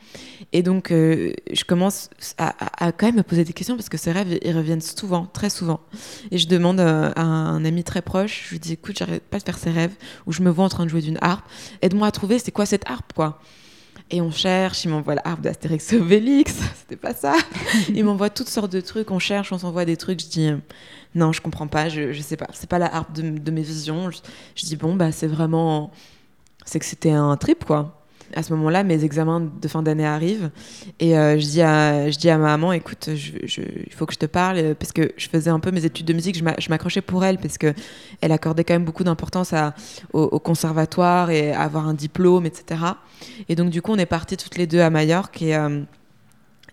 [0.54, 4.12] Et donc, euh, je commence à, quand même me poser des questions parce que ces
[4.12, 5.82] rêves, ils reviennent souvent, très souvent.
[6.32, 9.44] Et je demande à un ami très proche, je lui dis, écoute, j'arrête pas de
[9.44, 9.94] faire ces rêves
[10.26, 11.46] où je me vois en train de jouer d'une harpe.
[11.82, 13.40] Aide-moi à trouver, c'est quoi cette harpe, quoi?
[14.10, 17.34] Et on cherche, il m'envoie la harpe d'Astérix Obélix, c'était pas ça.
[17.94, 20.20] Il m'envoie toutes sortes de trucs, on cherche, on s'envoie des trucs.
[20.22, 20.58] Je dis euh,
[21.16, 23.62] non, je comprends pas, je, je sais pas, c'est pas la harpe de, de mes
[23.62, 24.12] visions.
[24.12, 24.20] Je,
[24.56, 25.92] je dis bon, bah c'est vraiment.
[26.66, 28.01] C'est que c'était un trip quoi.
[28.36, 30.52] À ce moment-là, mes examens de fin d'année arrivent
[31.00, 34.20] et euh, je, dis à, je dis à ma maman écoute, il faut que je
[34.20, 36.56] te parle euh, parce que je faisais un peu mes études de musique, je m'a-
[36.60, 37.74] je m'accrochais pour elle parce que
[38.22, 39.54] elle accordait quand même beaucoup d'importance
[40.14, 42.82] au conservatoire et à avoir un diplôme, etc.
[43.50, 45.42] Et donc, du coup, on est partis toutes les deux à Majorque.
[45.42, 45.82] Et euh,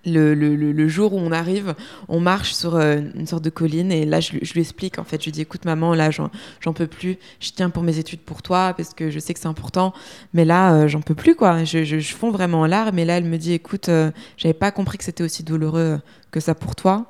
[0.08, 1.74] le, jour où on arrive,
[2.08, 3.92] on marche sur euh, une sorte de colline.
[3.92, 4.98] Et là, je, lui- explique.
[4.98, 7.18] En fait, je lui dis Écoute, maman, là, j'en peux plus.
[7.40, 9.92] Je tiens pour mes études pour toi parce que je sais que c'est important.
[10.34, 11.64] Mais là, euh, j'en peux plus, quoi.
[11.64, 12.98] Je, fonds vraiment en larmes.
[12.98, 16.40] Et là, elle me dit Écoute, euh, j'avais pas compris que c'était aussi douloureux que
[16.40, 17.06] ça pour toi.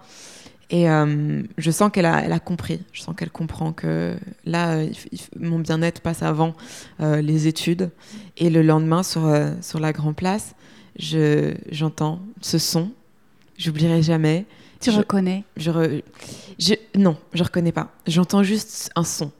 [0.71, 2.81] Et euh, je sens qu'elle a, compris.
[2.93, 4.83] Je sens qu'elle comprend que là,
[5.41, 6.55] mon bien-être passe avant
[7.01, 7.91] les études.
[8.37, 9.23] Et le lendemain, sur,
[9.63, 10.55] sur la Grand Place,
[10.99, 12.91] je, j'entends ce son.
[13.57, 14.47] J'oublierai jamais.
[14.81, 15.45] Tu Je- reconnais?
[15.57, 16.03] Je, re-
[16.59, 17.93] je- non, je reconnais pas.
[18.07, 19.33] J'entends juste un son.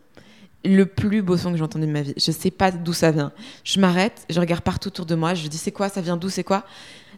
[0.65, 2.15] Le plus beau son que j'ai entendu de ma vie.
[2.17, 3.33] Je sais pas d'où ça vient.
[3.63, 5.35] Je m'arrête, je regarde partout autour de moi.
[5.35, 6.65] Je dis c'est quoi Ça vient d'où C'est quoi?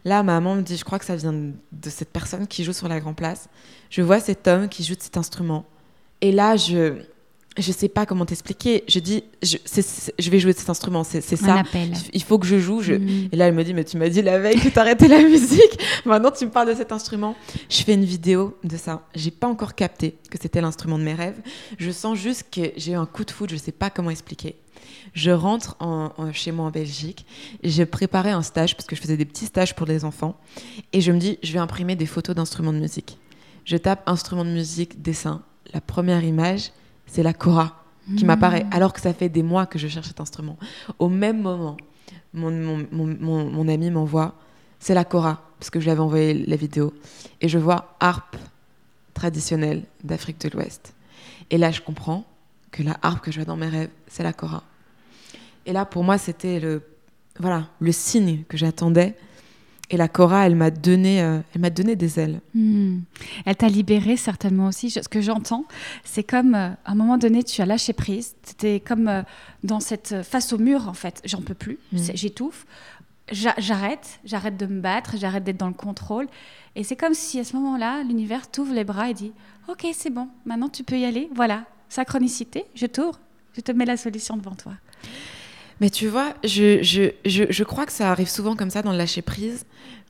[0.05, 2.73] Là, ma maman me dit je crois que ça vient de cette personne qui joue
[2.73, 3.49] sur la Grand Place.
[3.89, 5.65] Je vois cet homme qui joue de cet instrument.
[6.21, 7.01] Et là, je
[7.57, 8.83] je sais pas comment t'expliquer.
[8.87, 9.57] Je dis je,
[10.29, 11.03] vais jouer de cet instrument.
[11.03, 11.55] C'est, ça.
[11.59, 11.91] appel.
[12.13, 12.81] Il faut que je joue.
[12.81, 13.29] Je, Mhm.
[13.31, 15.79] et là, elle me dit, mais tu m'as dit la veille que t'arrêtais la musique.
[16.05, 17.35] Maintenant, tu me parles de cet instrument.
[17.69, 19.05] Je fais une vidéo de ça.
[19.15, 21.39] J'ai pas encore capté que c'était l'instrument de mes rêves.
[21.77, 23.51] Je sens juste que j'ai eu un coup de foudre.
[23.51, 24.55] Je sais pas comment expliquer.
[25.13, 27.25] Je rentre en- en- chez moi en Belgique.
[27.63, 30.39] J'ai préparé un stage parce que je faisais des petits stages pour les enfants.
[30.93, 33.17] Et je me dis, je vais imprimer des photos d'instruments de musique.
[33.65, 35.41] Je tape instrument de musique, dessin.
[35.73, 36.71] La première image,
[37.11, 37.67] c'est la cora
[38.17, 40.57] qui m'apparaît, alors que ça fait des mois que je cherche cet instrument.
[40.97, 41.77] Au même moment,
[42.33, 44.33] mon, mon, mon, mon- mon ami m'envoie,
[44.79, 46.93] c'est la cora, parce que je lui avais envoyé la vidéo,
[47.41, 48.37] et je vois harpe
[49.13, 50.93] traditionnelle d'Afrique de l'Ouest.
[51.49, 52.23] Et là, je comprends
[52.71, 54.63] que la harpe que je vois dans mes rêves, c'est la cora.
[55.65, 56.81] Et là, pour moi, c'était le,
[57.39, 59.15] voilà, le signe que j'attendais.
[59.93, 62.39] Et la cora, elle m'a donné, euh, elle m'a donné des ailes.
[62.55, 62.99] Hmm.
[63.45, 64.89] Elle t'a libéré certainement aussi.
[64.89, 65.65] Je- Ce que j'entends,
[66.03, 68.35] c'est comme euh, à un moment donné, tu as lâché prise.
[68.43, 69.21] C'était comme euh,
[69.63, 71.21] dans cette face au mur en fait.
[71.25, 71.77] J'en peux plus.
[71.91, 71.97] Mm.
[71.97, 72.65] C'est- J'étouffe.
[73.31, 74.19] J'a- J'arrête.
[74.25, 75.15] J'arrête de me battre.
[75.17, 76.27] J'arrête d'être dans le contrôle.
[76.75, 79.33] Et c'est comme si à ce moment-là, l'univers t'ouvre les bras et dit
[79.67, 80.29] Ok, c'est bon.
[80.45, 81.29] Maintenant, tu peux y aller.
[81.35, 81.65] Voilà.
[81.89, 82.63] Synchronicité.
[82.75, 83.19] Je t'ouvre.
[83.55, 84.73] Je te mets la solution devant toi.
[85.81, 88.91] Mais tu vois, je, je, je, je crois que ça arrive souvent comme ça dans
[88.91, 89.65] le lâcher prise.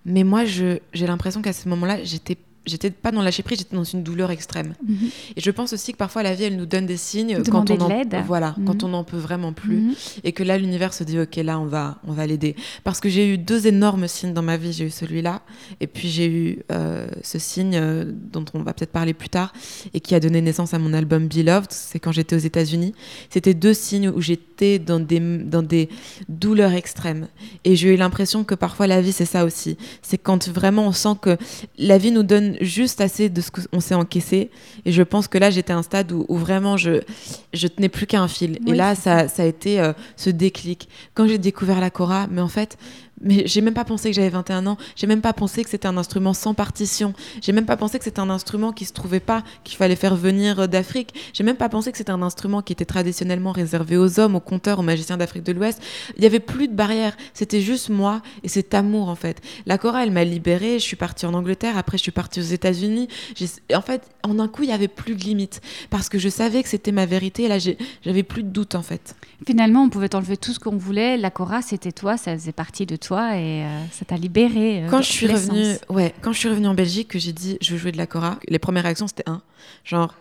[0.06, 3.84] Mais moi, j'ai l'impression qu'à ce moment-là, j'étais j'étais pas dans lâcher prise, j'étais dans
[3.84, 4.74] une douleur extrême.
[4.88, 5.10] Mhm.
[5.36, 7.64] Et je pense aussi que parfois la vie, elle nous donne des signes Vous quand
[7.66, 8.16] demandez on de en, l'aide.
[8.28, 8.84] voilà, quand Mhm.
[8.84, 9.94] on n'en peut vraiment plus, Mhm.
[10.24, 12.56] et que là l'univers se dit ok là on va on va l'aider.
[12.84, 15.42] Parce que j'ai eu deux énormes signes dans ma vie, j'ai eu celui-là,
[15.80, 19.54] et puis j'ai eu euh, ce signe euh, dont on va peut-être parler plus tard,
[19.94, 21.72] et qui a donné naissance à mon album Beloved.
[21.72, 22.94] C'est quand j'étais aux États-Unis.
[23.30, 25.90] C'était deux signes où j'étais dans des dans des
[26.30, 27.28] douleurs extrêmes,
[27.66, 29.78] et j'ai eu l'impression que parfois la vie c'est ça aussi.
[30.02, 31.38] C'est quand vraiment on sent que
[31.78, 34.50] la vie nous donne juste assez de ce qu'on s'est encaissé.
[34.86, 37.02] Et je pense que là, j'étais à un stade où, où vraiment je,
[37.54, 38.60] je tenais plus qu'à un fil.
[38.66, 40.90] Oui, et là, ça, ça a été euh, ce déclic.
[41.14, 42.78] Quand j'ai découvert la Cora, mais en fait,
[43.22, 44.78] mais j'ai même pas pensé que j'avais 21 ans.
[44.96, 47.14] J'ai même pas pensé que c'était un instrument sans partition.
[47.42, 50.16] J'ai même pas pensé que c'était un instrument qui se trouvait pas, qu'il fallait faire
[50.16, 51.14] venir euh, d'Afrique.
[51.34, 54.40] J'ai même pas pensé que c'était un instrument qui était traditionnellement réservé aux hommes, aux
[54.40, 55.82] conteurs, aux magiciens d'Afrique de l'Ouest.
[56.18, 57.16] Il y avait plus de barrières.
[57.34, 59.42] C'était juste moi et cet amour en fait.
[59.66, 60.80] La Cora, elle m'a libérée.
[60.80, 61.78] Je suis partie en Angleterre.
[61.78, 63.08] Après, je suis partie aux États-Unis.
[63.74, 66.64] En fait, en un coup, il y avait plus de limites parce que je savais
[66.64, 67.44] que c'était ma vérité.
[67.44, 69.16] Et là, j'avais plus de doute en fait.
[69.46, 71.18] Finalement, on pouvait t'enlever tout ce qu'on voulait.
[71.18, 74.84] La Cora, c'était toi, ça faisait partie de toi et euh, ça t'a libéré.
[74.86, 77.58] euh, Quand je suis revenue, ouais, quand je suis revenue en Belgique, que j'ai dit
[77.60, 79.42] je veux jouer de la Cora, les premières réactions c'était un,
[79.84, 80.14] genre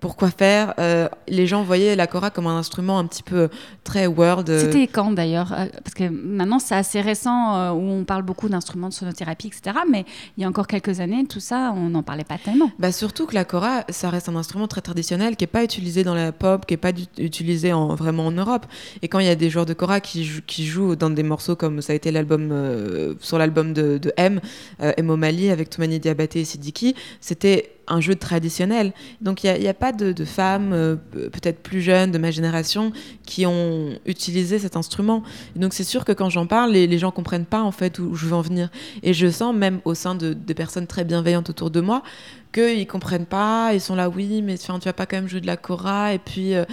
[0.00, 3.48] pourquoi faire Euh, Les gens voyaient la Cora comme un instrument un petit peu
[3.84, 4.48] très world.
[4.50, 8.22] euh, C'était quand d'ailleurs Euh, Parce que maintenant, c'est assez récent euh, où on parle
[8.22, 9.76] beaucoup d'instruments de sonothérapie, etc.
[9.90, 10.04] Mais
[10.36, 12.70] il y a encore quelques années, tout ça, on n'en parlait pas tellement.
[12.78, 16.02] Bah surtout que la Cora, ça reste un instrument très traditionnel qui est pas utilisé
[16.04, 18.66] dans la pop, qui est pas utilisé en, vraiment en Europe.
[19.02, 21.22] Et quand il y a des joueurs de Cora qui, jou- qui jouent dans des
[21.22, 24.40] morceaux comme ça a été l'album sur l'album de, de M,
[24.78, 28.92] M O'Malley avec Toumani Diabaté et Sidiki, c'était un jeu traditionnel.
[29.20, 32.92] Donc il n'y a, pas de, femmes, euh, peut-être plus jeunes de ma génération,
[33.26, 35.22] qui ont utilisé cet instrument.
[35.56, 37.98] Et donc c'est sûr que quand j'en parle, les, les gens comprennent pas en fait
[37.98, 38.70] où, je veux en venir.
[39.02, 42.02] Et je sens même au sein de, personnes très bienveillantes autour de moi
[42.52, 45.46] qu'ils comprennent pas, ils sont là, oui, mais tu vas pas quand même jouer de
[45.46, 46.14] la cora.
[46.14, 46.64] Et puis, euh,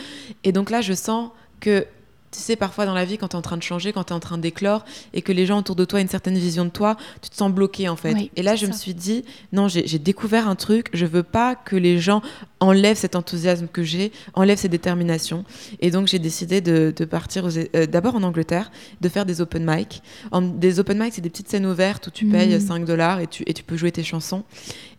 [0.44, 1.86] et donc là, je sens que
[2.32, 4.14] tu sais, parfois dans la vie, quand tu es en train de changer, quand tu
[4.14, 6.66] es en train d'éclore, et que les gens autour de toi ont une certaine vision
[6.66, 8.14] de toi, tu te sens bloqué en fait.
[8.14, 11.56] Oui, et là, je me suis dit, non, j'ai découvert un truc, je veux pas
[11.56, 12.22] que les gens
[12.60, 15.46] enlèvent cet enthousiasme que j'ai, enlèvent cette détermination.
[15.80, 19.64] Et donc, j'ai décidé de, de partir euh, d'abord en Angleterre, de faire des open
[19.66, 20.02] mic.
[20.32, 23.28] En- des open mic, c'est des petites scènes ouvertes où tu payes 5 dollars et
[23.28, 24.44] tu, et tu peux jouer tes chansons.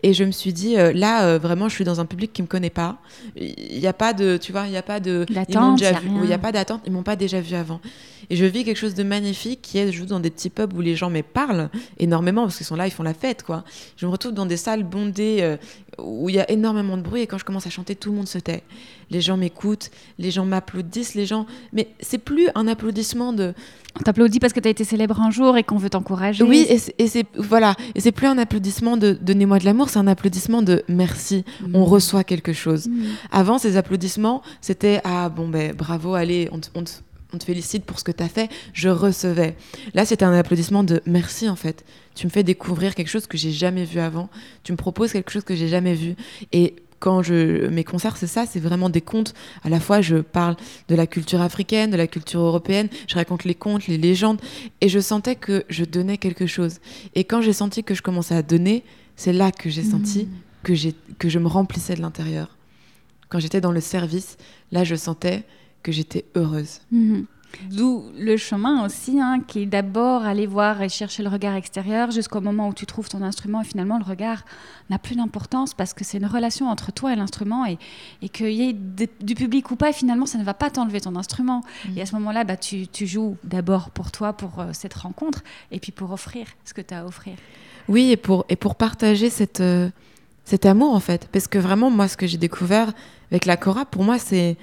[0.04, 2.42] Et je me suis dit, euh, là, euh, vraiment, je suis dans un public qui
[2.42, 2.98] me connaît pas.
[3.36, 5.26] Il n'y a pas de, tu vois, il n'y a pas de.
[5.48, 7.80] ils m'ont déjà vu- Il n'y a pas d'attente, ils m'ont pas déjà vu avant.
[8.30, 10.72] Et je vis quelque chose de magnifique qui est, je joue dans des petits pubs
[10.74, 13.64] où les gens me parlent énormément parce qu'ils sont là, ils font la fête, quoi.
[13.96, 15.56] Je me retrouve dans des salles bondées euh,
[15.98, 18.16] où il y a énormément de bruit et quand je commence à chanter, tout le
[18.16, 18.62] monde se tait.
[19.10, 21.46] Les gens m'écoutent, les gens m'applaudissent, les gens.
[21.72, 23.54] Mais c'est plus un applaudissement de.
[23.98, 26.44] On t'applaudit parce que tu as été célèbre un jour et qu'on veut t'encourager.
[26.44, 30.06] Oui, et c'est- voilà, et c'est plus un applaudissement de donnez-moi de l'amour, c'est un
[30.06, 31.44] applaudissement de merci.
[31.62, 31.74] Mhm.
[31.74, 32.86] On reçoit quelque chose.
[32.88, 33.06] Mhm.
[33.32, 36.90] Avant, ces applaudissements, c'était ah bon ben bravo, allez, on on te-
[37.32, 38.50] on te félicite pour ce que tu as fait.
[38.72, 39.56] Je recevais.
[39.94, 41.84] Là, c'était un applaudissement de merci en fait.
[42.14, 44.28] Tu me fais découvrir quelque chose que j'ai jamais vu avant.
[44.62, 46.16] Tu me proposes quelque chose que j'ai jamais vu.
[46.52, 49.34] Et quand je mes concerts, c'est ça, c'est vraiment des contes.
[49.62, 50.56] À la fois, je parle
[50.88, 52.88] de la culture africaine, de la culture européenne.
[53.06, 54.40] Je raconte les contes, les légendes,
[54.80, 56.78] et je sentais que je donnais quelque chose.
[57.14, 58.82] Et quand j'ai senti que je commençais à donner,
[59.14, 60.28] c'est là que j'ai senti Mhm.
[60.64, 62.56] que, j'ai, que je me remplissais de l'intérieur.
[63.28, 64.36] Quand j'étais dans le service,
[64.72, 65.44] là, je sentais
[65.88, 66.80] que j'étais heureuse.
[66.92, 67.24] Mhm.
[67.70, 72.10] D'où le chemin aussi, hein, qui est d'abord aller voir et chercher le regard extérieur
[72.10, 74.44] jusqu'au moment où tu trouves ton instrument et finalement le regard
[74.90, 77.78] n'a plus d'importance parce que c'est une relation entre toi et l'instrument et,
[78.20, 81.16] et qu'il y ait du public ou pas, finalement ça ne va pas t'enlever ton
[81.16, 81.62] instrument.
[81.86, 81.96] Mm.
[81.96, 85.42] Et à ce moment-là, bah, tu, tu joues d'abord pour toi, pour euh, cette rencontre
[85.70, 87.32] et puis pour offrir ce que tu as à offrir.
[87.88, 89.88] Oui, et pour, et pour partager cette, euh,
[90.44, 91.28] cet amour, en fait.
[91.32, 92.92] Parce que vraiment, moi, ce que j'ai découvert
[93.30, 94.56] avec la Cora, pour moi, c'est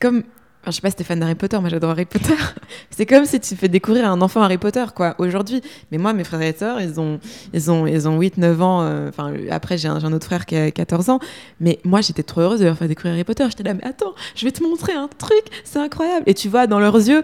[0.00, 0.24] comme.
[0.62, 2.34] Enfin, je sais pas si t'es fan d'Harry Potter, moi j'adore Harry Potter.
[2.90, 5.62] c'est comme si tu fais découvrir un enfant Harry Potter, quoi, aujourd'hui.
[5.90, 7.18] Mais moi, mes frères et sœurs, ils ont,
[7.54, 8.82] ils ont, ils ont 8, 9 ans.
[8.82, 9.10] euh,
[9.50, 11.18] après, j'ai un, autre frère qui a 14 ans.
[11.60, 13.44] Mais moi, j'étais trop heureuse de leur faire découvrir Harry Potter.
[13.48, 16.24] J'étais là, mais attends, je vais te montrer un truc, c'est incroyable.
[16.26, 17.22] Et tu vois dans leurs yeux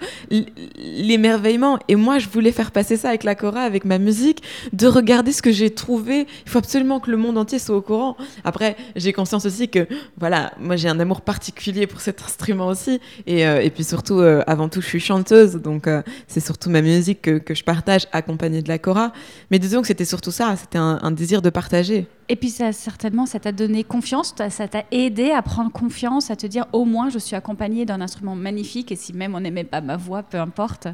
[0.77, 1.79] l'émerveillement.
[1.89, 5.33] Et moi, je voulais faire passer ça avec la Cora, avec ma musique, de regarder
[5.33, 6.27] ce que j'ai trouvé.
[6.47, 8.17] Il faut absolument que le monde entier soit au courant.
[8.45, 12.99] Après, j'ai conscience aussi que, voilà, moi, j'ai un amour particulier pour cet instrument aussi.
[13.27, 16.71] Et, euh, et puis surtout, euh, avant tout, je suis chanteuse, donc euh, c'est surtout
[16.71, 19.13] ma musique que, que, je partage accompagnée de la Cora.
[19.51, 22.07] Mais disons que c'était surtout ça, c'était un, un, désir de partager.
[22.29, 26.37] Et puis ça, certainement, ça t'a donné confiance, ça t'a aidé à prendre confiance, à
[26.37, 29.65] te dire au moins je suis accompagnée d'un instrument magnifique et si même on n'aimait
[29.65, 30.89] pas ma voix, peu importe,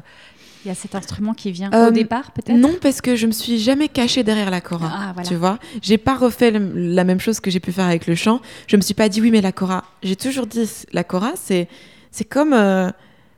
[0.65, 2.57] il y a cet instrument qui vient euh, au départ, peut-être?
[2.57, 4.89] Non, parce que je me suis jamais cachée derrière la cora.
[4.91, 5.27] Ah, voilà.
[5.27, 8.15] Tu vois, j'ai pas refait le, la même chose que j'ai pu faire avec le
[8.15, 8.41] chant.
[8.67, 9.83] Je me suis pas dit oui, mais la cora.
[10.01, 11.67] J'ai toujours dit la cora, c'est
[12.13, 12.91] c'est comme euh,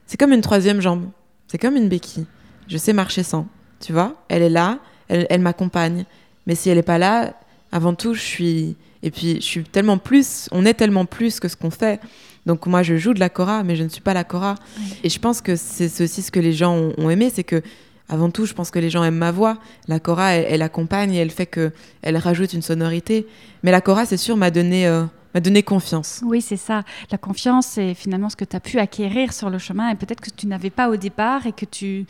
[0.05, 1.09] c'est comme une troisième jambe.
[1.47, 2.25] C'est comme une béquille.
[2.67, 3.47] Je sais marcher sans.
[3.79, 6.05] Tu vois, elle est là, elle, elle m'accompagne.
[6.45, 7.33] Mais si elle est pas là,
[7.71, 10.49] avant tout, je suis et puis je suis tellement plus.
[10.51, 12.01] On est tellement plus que ce qu'on fait.
[12.45, 14.55] Donc moi, je joue de la cora, mais je ne suis pas la cora.
[15.03, 17.61] Et je pense que c'est aussi ce que les gens ont, ont aimé, c'est que
[18.09, 19.57] avant tout, je pense que les gens aiment ma voix.
[19.87, 23.25] La cora, elle, elle accompagne et elle fait que elle rajoute une sonorité.
[23.63, 26.21] Mais la cora, c'est sûr, m'a donné euh, m'a donné confiance.
[26.25, 26.83] Oui, c'est ça.
[27.11, 30.21] La confiance, c'est finalement ce que tu as pu acquérir sur le chemin et peut-être
[30.21, 32.07] que tu n'avais pas au départ et que tu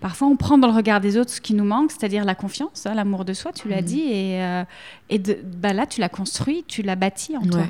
[0.00, 2.86] Parfois, on prend dans le regard des autres ce qui nous manque, c'est-à-dire la confiance,
[2.86, 3.84] hein, l'amour de soi, tu l'as mmh.
[3.84, 4.64] dit, et, euh,
[5.10, 7.50] et de, bah là, tu l'as construit, tu l'as bâti en ouais.
[7.50, 7.66] toi.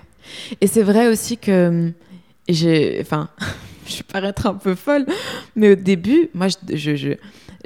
[0.63, 1.93] Et c'est vrai aussi que
[2.49, 3.29] j'ai, enfin,
[3.87, 5.05] je vais paraître un peu folle,
[5.57, 7.09] mais au début, moi, je, je, je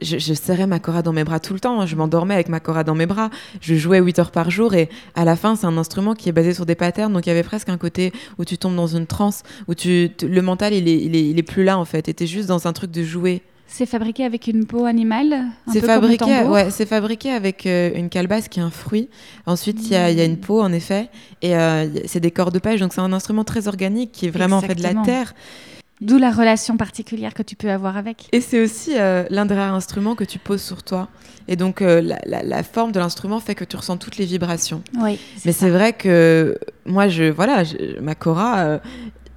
[0.03, 1.87] je, je, serrais ma cora dans mes bras tout le temps.
[1.87, 3.31] Je m'endormais avec ma cora dans mes bras.
[3.61, 6.33] Je jouais 8 heures par jour et à la fin, c'est un instrument qui est
[6.33, 7.13] basé sur des patterns.
[7.13, 10.11] Donc il y avait presque un côté où tu tombes dans une transe, où tu,
[10.23, 12.09] le mental, il est, il est, il est plus là en fait.
[12.09, 13.43] Et juste dans un truc de jouer.
[13.69, 18.49] C'est fabriqué avec une peau animale C'est fabriqué, ouais, c'est fabriqué avec euh, une calebasse
[18.49, 19.09] qui est un fruit.
[19.45, 20.11] Ensuite, il mmh.
[20.11, 21.11] y, y, a une peau, en effet,
[21.43, 22.81] et euh, c'est des corps de pêche.
[22.81, 25.35] Donc, c'est un instrument très organique qui est vraiment fait de la terre.
[26.03, 28.29] D'où la relation particulière que tu peux avoir avec.
[28.33, 31.09] Et c'est aussi euh, l'un des rares instruments que tu poses sur toi.
[31.49, 34.27] Et donc, euh, la, la, la, forme de l'instrument fait que tu ressens toutes les
[34.27, 34.83] vibrations.
[35.01, 38.79] Oui, Mais c'est vrai que moi, je, voilà, je, ma Cora, euh,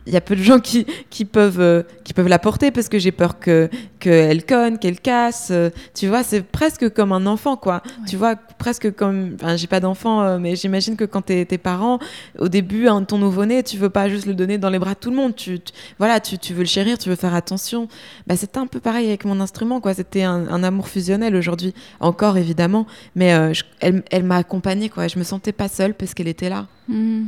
[0.10, 2.90] il y a peu de gens qui, qui peuvent, euh, qui peuvent la porter parce
[2.90, 3.70] que j'ai peur qu'elle
[4.00, 5.50] que conne, qu'elle casse.
[5.52, 7.84] Euh, tu vois, c'est presque comme un enfant, quoi.
[7.86, 8.06] Ouais.
[8.08, 9.36] Tu vois, presque comme.
[9.36, 12.00] Enfin, j'ai pas d'enfant, euh, mais j'imagine que quand t'es tes parents,
[12.40, 15.00] au début, hein, ton nouveau-né, tu veux pas juste le donner dans les bras de
[15.00, 15.36] tout le monde.
[15.36, 17.88] Tu, tu voilà, tu, tu, veux le chérir, tu veux faire attention.
[18.26, 19.94] Bah, c'était un peu pareil avec mon instrument, quoi.
[19.94, 25.08] C'était un, un, amour fusionnel aujourd'hui, encore évidemment, mais je, elle, elle m'a accompagnée, quoi.
[25.08, 26.66] Je me sentais pas seule parce qu'elle était là.
[26.88, 27.26] Mmh.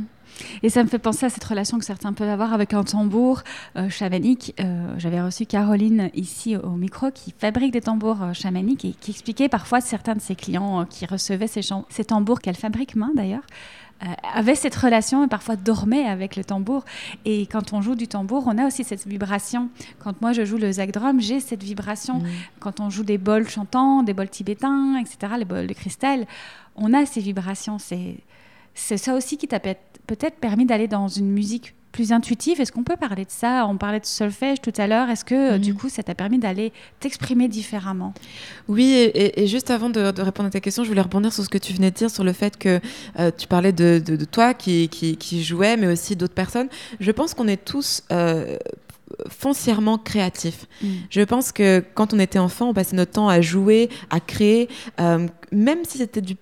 [0.62, 3.42] Et ça me fait penser à cette relation que certains peuvent avoir avec un tambour
[3.76, 4.54] euh, chamanique.
[4.60, 9.10] Euh, J'avais reçu Caroline ici au micro qui fabrique des tambours euh, chamaniques et qui
[9.10, 13.42] expliquait parfois certains de ses clients qui recevaient ces, ces tambours qu'elle fabrique main d'ailleurs
[14.34, 16.84] avaient cette relation et parfois dormaient avec le tambour.
[17.24, 19.68] Et quand on joue du tambour, on a aussi cette vibration.
[20.00, 22.18] Quand moi je joue le zag drum, j'ai cette vibration.
[22.18, 22.26] Mmh.
[22.58, 26.26] Quand on joue des bols chantants, des bols tibétains, etc., les bols de cristal,
[26.74, 27.78] on a ces vibrations.
[27.78, 28.16] C'est
[28.74, 32.60] c'est ça aussi qui t'a peut-être permis d'aller dans une musique plus intuitive.
[32.60, 33.66] Est-ce qu'on peut parler de ça?
[33.68, 35.10] On parlait de solfège tout à l'heure.
[35.10, 35.58] Est-ce que, mmh.
[35.58, 38.14] du coup, ça t'a permis d'aller t'exprimer différemment?
[38.66, 41.44] Oui, et, et, juste avant de, de, répondre à ta question, je voulais rebondir sur
[41.44, 42.80] ce que tu venais de dire, sur le fait que
[43.18, 46.68] euh, tu parlais de, de, de toi qui, qui, qui, jouais, mais aussi d'autres personnes.
[46.98, 48.02] Je pense qu'on est tous...
[48.10, 48.56] Euh,
[49.28, 50.66] foncièrement créatif.
[50.82, 50.88] Mmh.
[51.10, 54.68] Je pense que quand on était enfant, on passait notre temps à jouer, à créer.
[55.00, 56.36] Euh, même si c'était du,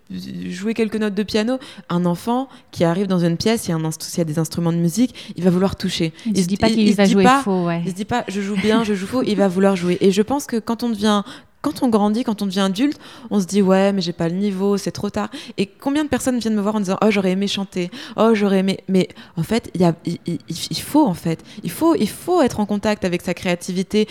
[0.51, 3.77] jouer quelques notes de piano, un enfant qui arrive dans une pièce, il y a,
[3.77, 6.13] un il y a des instruments de musique, il va vouloir toucher.
[6.27, 7.67] Il, il se dit pas qu'il va jouer pas, faux.
[7.67, 7.83] Ouais.
[7.85, 9.99] Il se dit pas, je joue bien, je joue faux, il va vouloir jouer.
[10.01, 11.23] Et je pense que quand on devient
[11.63, 12.99] quand on grandit, quand on devient adulte,
[13.31, 15.29] on se dit ouais, mais j'ai pas le niveau, c'est trop tard.
[15.59, 18.59] Et combien de personnes viennent me voir en disant oh j'aurais aimé chanter, oh j'aurais
[18.59, 23.35] aimé, mais en fait il faut en fait, il faut être en contact avec sa
[23.35, 24.09] créativité.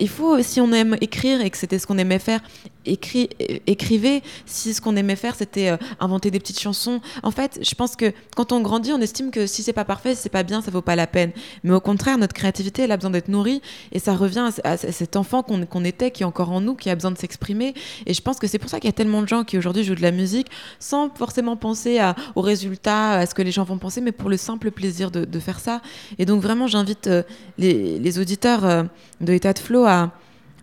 [0.00, 2.40] Il faut si on aime écrire et que c'était ce qu'on aimait faire,
[2.86, 3.28] écrit,
[3.66, 4.22] écrivez.
[4.46, 7.96] Si ce qu'on aimait faire c'était euh, inventer des petites chansons, en fait je pense
[7.96, 10.70] que quand on grandit, on estime que si c'est pas parfait, c'est pas bien, ça
[10.70, 11.32] vaut pas la peine.
[11.64, 15.16] Mais au contraire, notre créativité elle a besoin d'être nourrie et ça revient à, cet
[15.16, 17.74] enfant qu'on qu était, qui est encore en nous, qui a besoin de s'exprimer.
[18.06, 19.84] Et je pense que c'est pour ça qu'il y a tellement de gens qui aujourd'hui
[19.84, 22.00] jouent de la musique sans forcément penser
[22.34, 25.38] aux résultats, à ce que les gens vont penser, mais pour le simple plaisir de,
[25.40, 25.80] faire ça.
[26.18, 27.22] Et donc vraiment, j'invite euh,
[27.58, 28.84] les, auditeurs euh,
[29.20, 30.12] de l'état de flow à,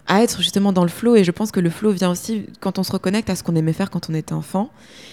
[0.09, 2.79] à être justement dans le flow et je pense que le flow vient aussi quand
[2.79, 4.71] on se reconnecte à ce qu'on aimait faire quand on était enfant.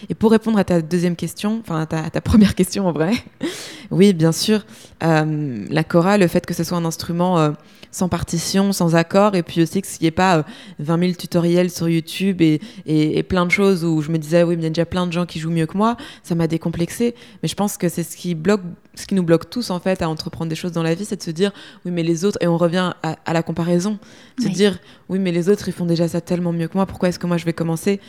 [0.08, 3.12] Et pour répondre à ta deuxième question, enfin à ta, première question en vrai,
[3.90, 4.64] oui bien sûr,
[5.04, 7.50] euh, la chorale, le fait que ce soit un instrument euh,
[7.90, 10.42] sans partition, sans accord, et puis aussi qu'il n'y ait pas euh,
[10.78, 14.42] 20 000 tutoriels sur YouTube et, et, et, plein de choses où je me disais
[14.42, 16.34] oui mais il y a déjà plein de gens qui jouent mieux que moi, ça
[16.34, 17.14] m'a décomplexé.
[17.42, 18.62] Mais je pense que c'est ce qui bloque,
[18.96, 21.16] ce qui nous bloque tous en fait à entreprendre des choses dans la vie, c'est
[21.16, 21.52] de se dire
[21.84, 23.98] oui mais les autres et on revient à, à la comparaison,
[24.40, 24.52] se oui.
[24.52, 24.78] dire
[25.08, 27.26] oui mais les autres ils font déjà ça tellement mieux que moi, pourquoi est-ce que
[27.28, 28.00] moi je vais commencer?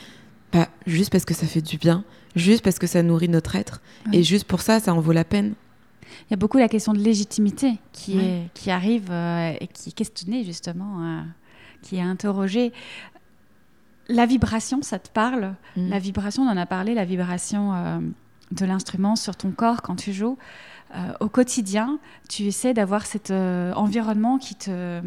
[0.50, 2.04] Pas juste parce que ça fait du bien,
[2.36, 4.18] juste parce que ça nourrit notre être, oui.
[4.18, 5.54] et juste pour ça ça en vaut la peine.
[6.30, 9.94] Il y a beaucoup la question de légitimité qui, est, qui arrive et qui est
[9.94, 11.22] questionnée justement,
[11.82, 12.72] qui est interrogée.
[14.08, 15.54] La vibration, ça te parle?
[15.76, 15.90] Mm.
[15.90, 17.74] La vibration, on en a parlé, la vibration
[18.52, 20.38] de l'instrument sur ton corps quand tu joues.
[21.20, 25.02] au quotidien, tu essaies d'avoir cet environnement qui te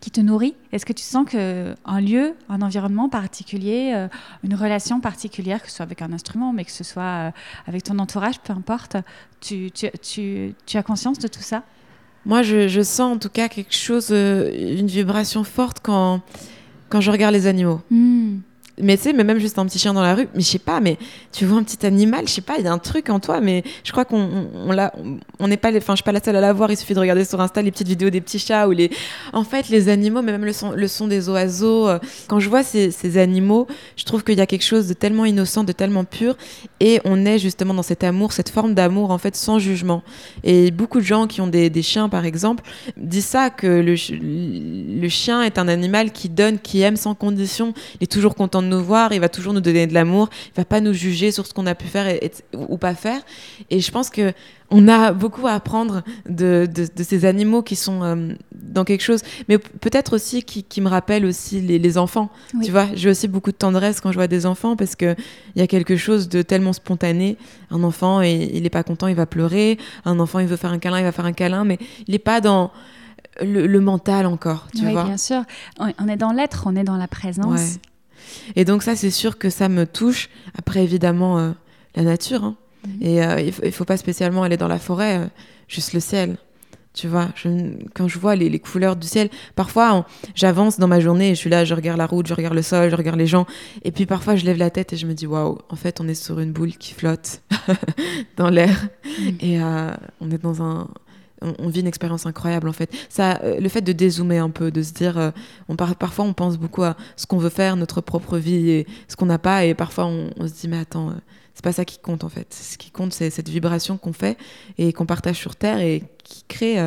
[0.00, 4.08] qui te nourrit Est-ce que tu sens qu'un lieu, un environnement particulier, euh,
[4.42, 7.30] une relation particulière, que ce soit avec un instrument, mais que ce soit euh,
[7.66, 8.96] avec ton entourage, peu importe,
[9.40, 11.62] tu, tu, tu, tu as conscience de tout ça?
[12.24, 16.20] Moi, je, je, sens en tout cas quelque chose, euh, une vibration forte quand,
[16.88, 17.80] quand je regarde les animaux.
[17.90, 18.38] Hmm
[18.80, 20.80] mais tu sais, même juste un petit chien dans la rue, mais je sais pas,
[20.80, 20.98] mais
[21.32, 23.40] tu vois un petit animal, je sais pas, il y a un truc en toi,
[23.40, 24.92] mais je crois qu'on on, l'a,
[25.38, 26.70] on n'est pas, enfin, je suis pas la seule à l'avoir.
[26.70, 28.90] Il suffit de regarder sur Insta les petites vidéos des petits chats ou les,
[29.32, 31.88] en fait, les animaux, mais même le son, le son des oiseaux.
[31.88, 31.98] Euh,
[32.28, 33.66] quand je vois ces, animaux,
[33.96, 36.36] je trouve qu'il y a quelque chose de tellement innocent, de tellement pur,
[36.80, 40.02] et on est justement dans cet amour, cette forme d'amour en fait sans jugement.
[40.44, 42.62] Et beaucoup de gens qui ont des, des chiens, par exemple,
[42.98, 43.94] disent ça que le,
[45.00, 48.65] le chien est un animal qui donne, qui aime sans condition, il est toujours content
[48.66, 51.46] nous voir, il va toujours nous donner de l'amour, il va pas nous juger sur
[51.46, 53.20] ce qu'on a pu faire et, ou pas faire.
[53.70, 54.32] Et je pense que
[54.70, 59.20] on a beaucoup à apprendre de, de, ces animaux qui sont euh, dans quelque chose,
[59.48, 62.30] mais peut-être aussi qui, qui, me rappellent aussi les, enfants.
[62.64, 65.14] Tu vois, j'ai aussi beaucoup de tendresse quand je vois des enfants parce que
[65.54, 67.36] il y a quelque chose de tellement spontané.
[67.70, 69.78] Un enfant, et, il est pas content, il va pleurer.
[70.04, 72.18] Un enfant, il veut faire un câlin, il va faire un câlin, mais il est
[72.18, 72.72] pas dans
[73.40, 75.04] le, mental encore, tu oui, vois.
[75.04, 75.42] bien sûr.
[75.78, 77.78] On est dans l'être, on est dans la présence.
[78.54, 80.28] Et donc ça, c'est sûr que ça me touche.
[80.58, 81.50] Après, évidemment, euh,
[81.94, 82.44] la nature.
[82.44, 82.56] Hein.
[82.86, 83.02] Mhm.
[83.02, 85.26] Et euh, il, ne faut pas spécialement aller dans la forêt, euh,
[85.68, 86.36] juste le ciel.
[86.94, 87.28] Tu vois,
[87.94, 91.50] quand je vois les, couleurs du ciel, parfois j'avance dans ma journée et je suis
[91.50, 93.44] là, je regarde la route, je regarde le sol, je regarde les gens.
[93.84, 96.08] Et puis parfois je lève la tête et je me dis, waouh, en fait on
[96.08, 97.42] est sur une boule qui flotte
[98.38, 98.88] dans l'air.
[99.20, 99.36] Mhm.
[99.40, 99.60] Et
[100.22, 100.88] on est dans un,
[101.42, 102.94] on, vit une expérience incroyable en fait.
[103.08, 105.30] Ça, euh, le fait de dézoomer un peu, de se dire, euh,
[105.68, 109.16] on parfois on pense beaucoup à ce qu'on veut faire, notre propre vie et ce
[109.16, 111.14] qu'on n'a pas, et parfois on, se dit mais attends, euh,
[111.54, 112.52] c'est pas ça qui compte en fait.
[112.54, 114.38] Ce qui compte c'est cette vibration qu'on fait
[114.78, 116.78] et qu'on partage sur terre et qui crée,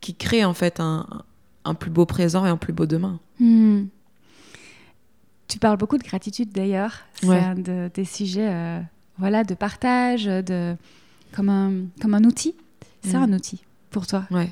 [0.00, 1.06] qui crée en fait un,
[1.78, 3.20] plus beau présent et un plus beau demain.
[3.38, 3.84] Hmm.
[5.48, 6.92] Tu parles beaucoup de gratitude d'ailleurs.
[7.20, 8.82] C'est un des sujets,
[9.18, 10.76] voilà, de partage, de
[11.32, 12.54] comme un comme un outil.
[13.02, 13.22] C'est hmm.
[13.22, 14.50] un outil pour toi Ouais.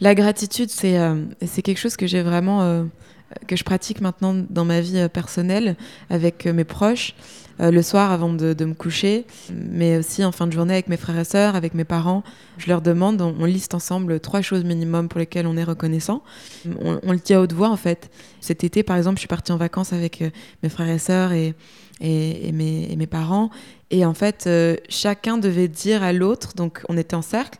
[0.00, 1.24] La gratitude, c'est euh,
[1.62, 2.84] quelque chose que j'ai vraiment euh,
[3.46, 5.76] que je pratique maintenant dans ma vie euh, personnelle
[6.10, 7.14] avec mes proches
[7.58, 10.96] le soir avant de, de, me coucher, mais aussi en fin de journée avec mes
[10.96, 12.24] frères et sœurs, avec mes parents.
[12.56, 16.24] Je leur demande, on, liste ensemble trois choses minimum pour lesquelles on est reconnaissant.
[16.80, 18.10] On, on, le dit à haute voix en fait.
[18.40, 20.24] Cet été, par exemple, je suis partie en vacances avec
[20.64, 21.54] mes frères et sœurs et,
[22.02, 23.50] et, mes, parents.
[23.90, 24.48] Et en fait,
[24.88, 27.58] chacun devait dire à l'autre, donc on était en cercle,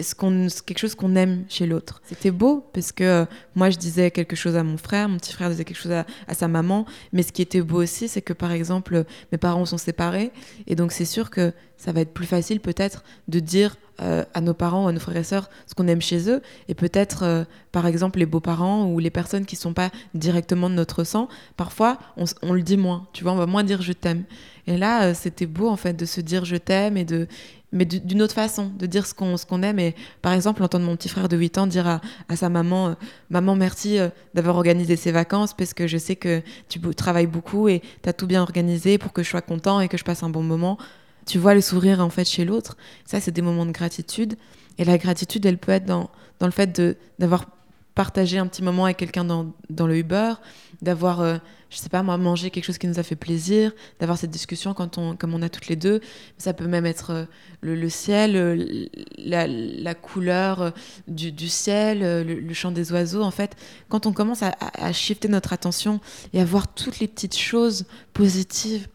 [0.00, 2.02] ce qu'on, quelque chose qu'on aime chez l'autre.
[2.04, 3.24] C'était beau parce que euh,
[3.54, 6.34] moi je disais quelque chose à mon frère, mon petit frère disait quelque chose à,
[6.34, 9.78] sa maman, mais ce qui était beau aussi, c'est que par exemple mes parents sont
[9.78, 10.32] séparés
[10.66, 14.40] et donc c'est sûr que ça va être plus facile peut-être de dire euh, à
[14.40, 17.44] nos parents, à nos frères et sœurs ce qu'on aime chez eux et peut-être euh,
[17.72, 21.98] par exemple les beaux-parents ou les personnes qui sont pas directement de notre sang, parfois
[22.16, 24.24] on, le dit moins, tu vois, on va moins dire je t'aime.
[24.66, 27.28] Et là, c'était beau en fait de se dire je t'aime et de
[27.74, 29.78] mais d'une autre façon, de dire ce qu'on aime.
[29.80, 32.90] Et par exemple, entendre mon petit frère de 8 ans dire à, à sa maman
[32.90, 32.94] euh,
[33.30, 37.68] Maman, merci euh, d'avoir organisé ses vacances parce que je sais que tu travailles beaucoup
[37.68, 40.22] et tu as tout bien organisé pour que je sois content et que je passe
[40.22, 40.78] un bon moment.
[41.26, 42.76] Tu vois le sourire en fait chez l'autre.
[43.04, 44.36] Ça, c'est des moments de gratitude.
[44.78, 46.10] Et la gratitude, elle peut être dans,
[46.40, 46.80] dans le fait
[47.18, 47.46] d'avoir
[47.94, 50.34] partagé un petit moment avec quelqu'un dans, dans le Uber,
[50.82, 51.38] d'avoir euh,
[51.74, 54.74] je sais pas moi, manger quelque chose qui nous a fait plaisir, d'avoir cette discussion
[54.74, 56.00] quand on, comme on a toutes les deux.
[56.38, 57.24] Ça peut même être euh,
[57.62, 58.86] le, ciel, euh,
[59.18, 60.70] la, couleur euh,
[61.08, 63.22] du, ciel, le, chant des oiseaux.
[63.22, 63.56] En fait,
[63.88, 66.00] quand on commence à, à, shifter notre attention
[66.32, 68.86] et à voir toutes les petites choses positives,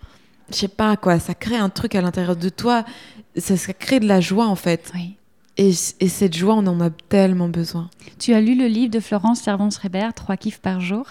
[0.52, 2.84] je sais pas quoi, ça crée un truc à l'intérieur de toi.
[3.36, 4.92] Ça, ça, crée de la joie en fait.
[4.96, 5.16] Oui.
[5.58, 5.70] Et,
[6.00, 7.90] et, cette joie, on en a tellement besoin.
[8.18, 11.06] Tu as lu le livre de Florence Servan-Schreiber, Trois kiffs par jour?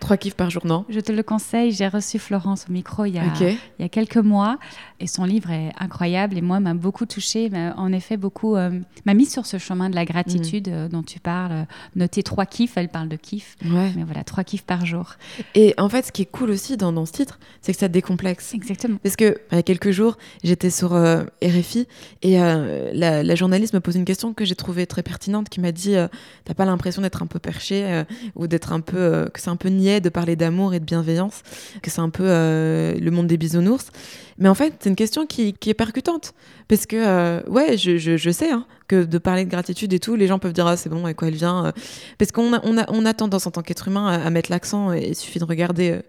[0.00, 1.70] Trois kiffs par jour, non Je te le conseille.
[1.72, 4.58] J'ai reçu Florence au micro il y, a, il y a quelques mois
[5.00, 7.50] et son livre est incroyable et moi m'a beaucoup touchée.
[7.76, 8.70] En effet, beaucoup euh,
[9.06, 10.72] m'a mis sur ce chemin de la gratitude mm.
[10.72, 11.66] euh, dont tu parles.
[11.96, 13.56] Noter trois kiffs, elle parle de kiffs.
[13.62, 15.14] Mais voilà, trois kiffs par jour.
[15.54, 17.88] Et en fait, ce qui est cool aussi dans, dans ce titre, c'est que ça
[17.88, 18.54] décomplexe.
[18.54, 18.98] Exactement.
[19.02, 21.86] Parce que il y a quelques jours, j'étais sur euh, RFI
[22.22, 25.72] et la, la, journaliste me pose une question que j'ai trouvée très pertinente, qui m'a
[25.72, 25.96] dit
[26.44, 28.04] "T'as pas l'impression d'être un peu perché
[28.36, 31.42] ou d'être un peu que c'est un peu niais de parler d'amour et de bienveillance,
[31.82, 33.90] que c'est un peu euh, le monde des bisounours?
[34.38, 36.34] Mais en fait, c'est une question qui, est percutante.
[36.68, 40.26] Parce que, euh, ouais, je, sais hein, que de parler de gratitude et tout, les
[40.26, 41.72] gens peuvent dire, ah, c'est bon, à quoi elle vient
[42.18, 44.92] Parce qu'on a, on a, on a tendance en tant qu'être humain à, mettre l'accent,
[44.92, 46.00] et il suffit de regarder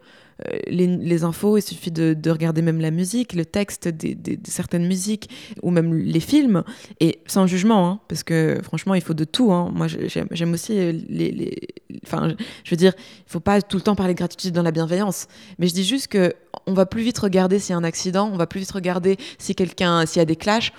[0.47, 5.29] euh, les, infos, il suffit de, regarder même la musique, le texte de certaines musiques
[5.61, 6.63] ou même les films,
[6.99, 9.51] et sans jugement, hein, parce que franchement, il faut de tout.
[9.51, 9.71] Hein.
[9.73, 11.57] Moi, j'aime aussi les,
[12.03, 14.71] Enfin, je veux dire, il faut pas tout le temps parler de gratitude dans la
[14.71, 15.27] bienveillance,
[15.59, 16.33] mais je dis juste que
[16.65, 19.17] on va plus vite regarder s'il y a un accident, on va plus vite regarder
[19.37, 20.71] si quelqu'un, s'il y a des clashs.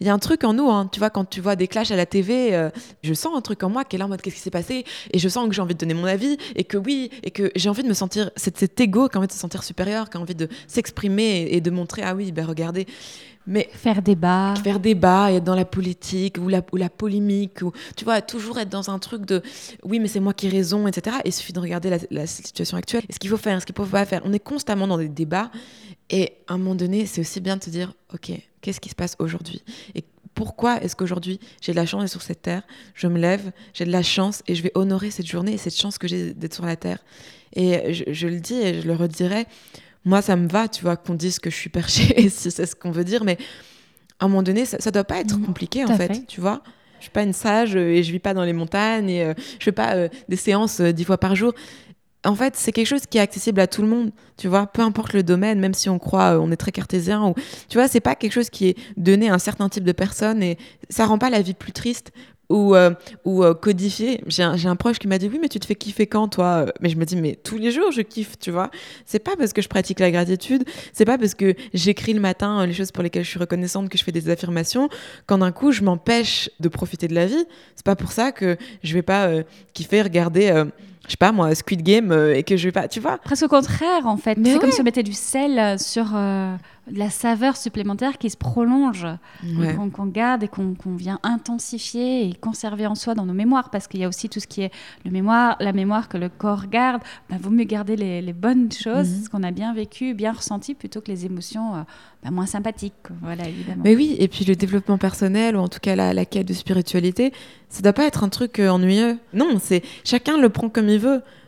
[0.00, 0.88] Il y a un truc en nous, hein.
[0.90, 2.70] tu vois, quand tu vois des clashs à la TV, euh,
[3.02, 4.84] je sens un truc en moi qui est là en mode qu'est-ce qui s'est passé,
[5.12, 7.50] et je sens que j'ai envie de donner mon avis, et que oui, et que
[7.56, 10.10] j'ai envie de me sentir, cet, cet ego qui a envie de se sentir supérieur,
[10.10, 12.86] qui a envie de s'exprimer et, de montrer, ah oui, ben regardez.
[13.46, 14.54] Mais faire débat.
[14.62, 18.22] Faire débat et être dans la politique ou la, ou la polémique, ou tu vois,
[18.22, 19.42] toujours être dans un truc de
[19.84, 21.16] oui, mais c'est moi qui ai raison, etc.
[21.24, 23.02] Et il suffit de regarder la, situation actuelle.
[23.10, 24.22] ce qu'il faut faire, ce qu'il ne faut pas faire.
[24.24, 25.50] On est constamment dans des débats.
[26.10, 28.94] Et à un moment donné, c'est aussi bien de se dire ok, qu'est-ce qui se
[28.94, 29.62] passe aujourd'hui?
[29.94, 32.62] Et pourquoi est-ce qu'aujourd'hui j'ai de la chance d'être sur cette terre?
[32.94, 35.76] Je me lève, j'ai de la chance et je vais honorer cette journée et cette
[35.76, 36.98] chance que j'ai d'être sur la terre.
[37.54, 39.46] Et je, je, le dis et je le redirai
[40.04, 42.74] moi, ça me va, tu vois, qu'on dise que je suis perché, si c'est ce
[42.74, 43.38] qu'on veut dire, mais
[44.18, 46.62] à un moment donné, ça, ne doit pas être compliqué, en fait, tu vois.
[46.98, 49.34] Je suis pas une sage euh, et je vis pas dans les montagnes et euh,
[49.58, 51.52] je fais pas euh, des séances dix fois par jour.
[52.24, 54.82] En fait, c'est quelque chose qui est accessible à tout le monde, tu vois, peu
[54.82, 57.34] importe le domaine, même si on croit, on est très cartésien, ou,
[57.68, 60.40] tu vois, c'est pas quelque chose qui est donné à un certain type de personnes
[60.44, 60.56] et
[60.88, 62.12] ça rend pas la vie plus triste
[62.52, 62.90] ou, euh,
[63.26, 64.22] euh, codifier.
[64.26, 66.66] J'ai un, un, proche qui m'a dit Oui, mais tu te fais kiffer quand, toi?
[66.80, 68.70] Mais je me dis Mais tous les jours, je kiffe, tu vois.
[69.06, 72.60] C'est pas parce que je pratique la gratitude, c'est pas parce que j'écris le matin
[72.60, 74.88] euh, les choses pour lesquelles je suis reconnaissante que je fais des affirmations,
[75.26, 77.44] quand d'un coup, je m'empêche de profiter de la vie.
[77.74, 79.30] C'est pas pour ça que je vais pas
[79.72, 80.64] kiffer, regarder
[81.06, 83.18] je sais pas moi, Squid Game et que je vais pas, tu vois.
[83.18, 84.38] Presque au contraire en fait.
[84.42, 86.14] C'est comme si on mettait du sel sur
[86.90, 89.06] la saveur supplémentaire qui se prolonge,
[89.94, 94.00] qu'on garde et qu'on vient intensifier et conserver en soi dans nos mémoires, parce qu'il
[94.00, 94.72] y a aussi tout ce qui est
[95.04, 97.02] le mémoire, la mémoire que le corps garde.
[97.30, 99.24] Il bah, vaut mieux garder les, bonnes choses, mhm.
[99.24, 101.82] ce qu'on a bien vécu, bien ressenti, plutôt que les émotions euh,
[102.24, 102.94] bah, moins sympathiques.
[103.20, 103.82] Voilà, évidemment.
[103.84, 107.32] Mais oui, et puis le développement personnel, ou en tout cas la, quête de spiritualité,
[107.68, 109.18] ça ne doit pas être un truc euh, ennuyeux.
[109.32, 110.88] Non, c'est chacun le prend comme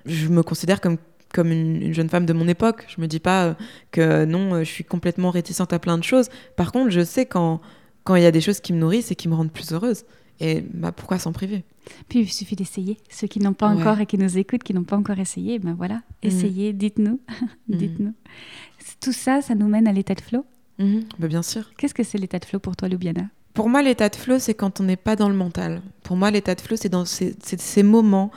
[0.07, 0.99] Je me considère comme
[1.33, 2.87] comme une, jeune femme de mon époque.
[2.87, 3.55] Je me dis pas euh,
[3.91, 6.29] que non, euh, je suis complètement réticente à plein de choses.
[6.55, 7.61] Par contre, je sais quand
[8.05, 10.05] quand il y a des choses qui me nourrissent et qui me rendent plus heureuse.
[10.41, 11.65] Et bah, pourquoi s'en priver?
[12.09, 12.99] Puis il suffit d'essayer.
[13.09, 15.75] Ceux qui n'ont pas encore et qui nous écoutent, qui n'ont pas encore essayé, ben
[15.75, 16.03] voilà, mhm.
[16.23, 17.21] essayez, dites-nous,
[17.69, 17.77] mhm.
[17.77, 18.15] dites-nous.
[19.01, 20.45] Tout ça, ça nous mène à l'état de flow?
[20.79, 21.05] Mhm.
[21.19, 21.71] Bah, bien sûr.
[21.77, 24.55] Qu'est-ce que c'est l'état de flow pour toi, Loubiana Pour moi, l'état de flow, c'est
[24.55, 25.83] quand on n'est pas dans le mental.
[26.03, 28.31] Pour moi, l'état de flow, c'est dans ces, ces moments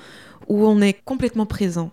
[0.48, 1.92] où on est complètement présent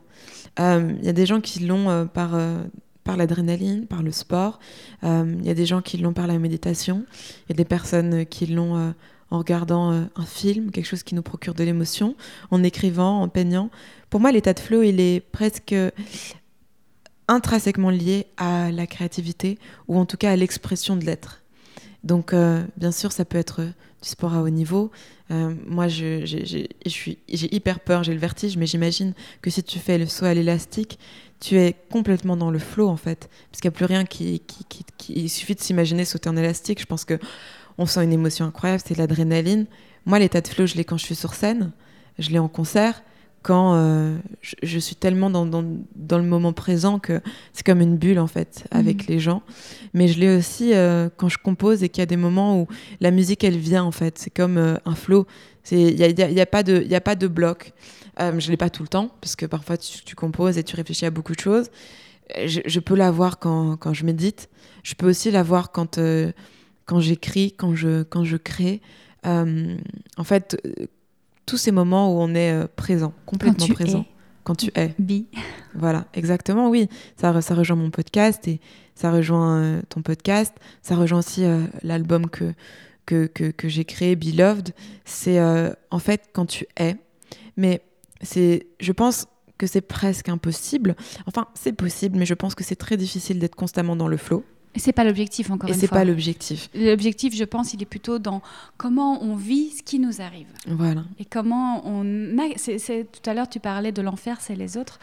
[0.58, 2.62] il euh, y a des gens qui l'ont euh, par euh,
[3.02, 4.58] par l'adrénaline, par le sport.
[5.02, 7.04] Il y a des gens qui l'ont par la méditation.
[7.46, 8.94] Il y a des personnes qui l'ont
[9.30, 12.16] en regardant un film, quelque chose qui nous procure de l'émotion,
[12.50, 13.68] en écrivant, en peignant.
[14.08, 15.74] Pour moi, l'état de flow, il est presque
[17.28, 21.42] intrinsèquement lié à la créativité, ou en tout cas à l'expression de l'être.
[22.04, 22.34] Donc,
[22.78, 24.90] bien sûr, ça peut être du sport à haut niveau,
[25.30, 29.96] euh, moi, je, j'ai hyper peur, j'ai le vertige, mais j'imagine que si tu fais
[29.96, 30.98] le saut à l'élastique,
[31.40, 34.42] tu es complètement dans le flow en fait, parce qu'il n'y a plus rien qui,
[35.08, 36.80] Il suffit de s'imaginer sauter en élastique.
[36.80, 37.18] Je pense que
[37.78, 39.66] on sent une émotion incroyable, c'est l'adrénaline.
[40.06, 41.72] Moi, l'état de flow, je l'ai quand je suis sur scène,
[42.18, 43.02] je l'ai en concert
[43.44, 45.62] quand euh, je, suis tellement dans, dans,
[45.94, 47.20] dans, le moment présent que
[47.52, 49.14] c'est comme une bulle en fait avec mhm.
[49.14, 49.42] les gens.
[49.92, 52.66] Mais je l'ai aussi euh, quand je compose et qu'il y a des moments où
[53.00, 54.18] la musique elle vient en fait.
[54.18, 55.26] C'est comme euh, un flow.
[55.70, 57.72] Il n'y a, y a, pas de, y a pas de bloc.
[58.18, 61.04] je l'ai pas tout le temps parce que parfois tu, tu, composes et tu réfléchis
[61.04, 61.70] à beaucoup de choses.
[62.46, 64.48] Je, je peux l'avoir quand, quand je médite.
[64.82, 66.00] Je peux aussi l'avoir quand,
[66.86, 68.80] quand j'écris, quand je, quand je crée.
[69.24, 70.56] en fait,
[71.46, 74.06] tous ces moments où on est euh, présent, complètement présent.
[74.44, 74.94] Quand tu es.
[74.98, 75.26] Bi.
[75.74, 76.88] Voilà, exactement, oui.
[77.16, 78.60] Ça, ça rejoint mon podcast et
[78.94, 80.54] ça rejoint euh, ton podcast.
[80.82, 82.52] Ça rejoint aussi euh, l'album que,
[83.06, 84.74] que, que, j'ai créé, Beloved.
[85.06, 85.40] C'est
[85.90, 86.96] en fait quand tu es.
[87.56, 87.80] Mais
[88.20, 89.26] c'est, je pense
[89.56, 90.94] que c'est presque impossible.
[91.26, 94.44] Enfin, c'est possible, mais je pense que c'est très difficile d'être constamment dans le flow.
[94.74, 95.78] Et c'est pas l'objectif encore une fois.
[95.78, 96.68] Et c'est pas l'objectif.
[96.74, 98.42] L'objectif, je pense, il est plutôt dans
[98.76, 100.48] comment on vit ce qui nous arrive.
[100.66, 101.04] Voilà.
[101.18, 102.02] Et comment on.
[102.34, 104.98] Tout à l'heure, tu parlais de l'enfer, c'est les autres.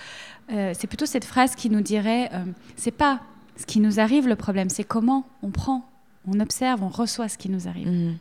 [0.51, 2.43] Euh, c'est plutôt cette phrase qui nous dirait euh,
[2.75, 3.21] c'est pas
[3.55, 5.89] ce qui nous arrive le problème, c'est comment on prend,
[6.27, 7.87] on observe, on reçoit ce qui nous arrive.
[7.87, 8.17] Mhm.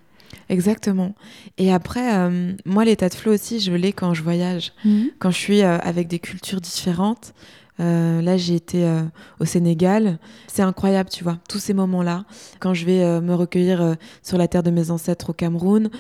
[0.49, 1.15] Exactement.
[1.59, 5.11] Et après, euh, moi, l'état de flow aussi, je l'ai quand je voyage, Mhm.
[5.19, 7.35] quand je suis euh, avec des cultures différentes.
[7.81, 9.03] Euh, là, j'ai été euh,
[9.39, 10.19] au Sénégal.
[10.47, 12.25] C'est incroyable, tu vois, tous ces moments-là.
[12.59, 15.91] Quand je vais euh, me recueillir sur la terre de mes ancêtres au Cameroun,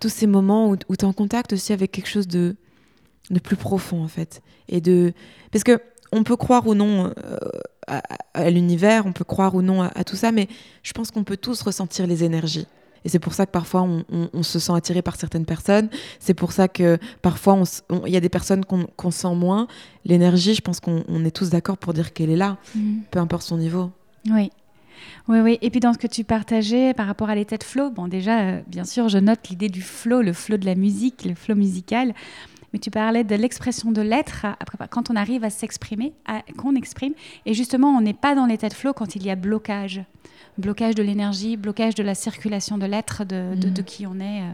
[0.00, 2.56] tous ces moments où, tu es en contact aussi avec quelque chose de,
[3.30, 4.42] de plus profond, en fait.
[4.68, 5.12] Et de...
[5.52, 5.78] Parce que
[6.10, 7.12] on peut croire ou non
[7.86, 10.48] à, l'univers, on peut croire ou non à tout ça, mais
[10.82, 12.66] je pense qu'on peut tous ressentir les énergies.
[13.04, 15.88] Et c'est pour ça que parfois on, on- on se sent attiré par certaines personnes.
[16.18, 17.62] C'est pour ça que parfois
[18.06, 19.66] il y a des personnes qu'on sent moins.
[20.04, 23.02] L'énergie, je pense qu'on on est tous d'accord pour dire qu'elle est là, Mhm.
[23.10, 23.90] peu importe son niveau.
[24.30, 24.50] Oui.
[25.28, 25.58] Oui, oui.
[25.62, 28.40] Et puis dans ce que tu partageais par rapport à l'état de flow, bon déjà,
[28.40, 31.54] euh, bien sûr, je note l'idée du flow, le flow de la musique, le flow
[31.54, 32.14] musical.
[32.72, 34.46] Mais tu parlais de l'expression de l'être,
[34.90, 36.12] quand on arrive à s'exprimer,
[36.56, 37.14] qu'on exprime.
[37.46, 40.02] Et justement, on n'est pas dans l'état de flow quand il y a blocage.
[40.58, 43.74] Blocage de l'énergie, blocage de la circulation de l'être, de, de- Mhm.
[43.74, 44.42] de qui on est.
[44.42, 44.52] euh.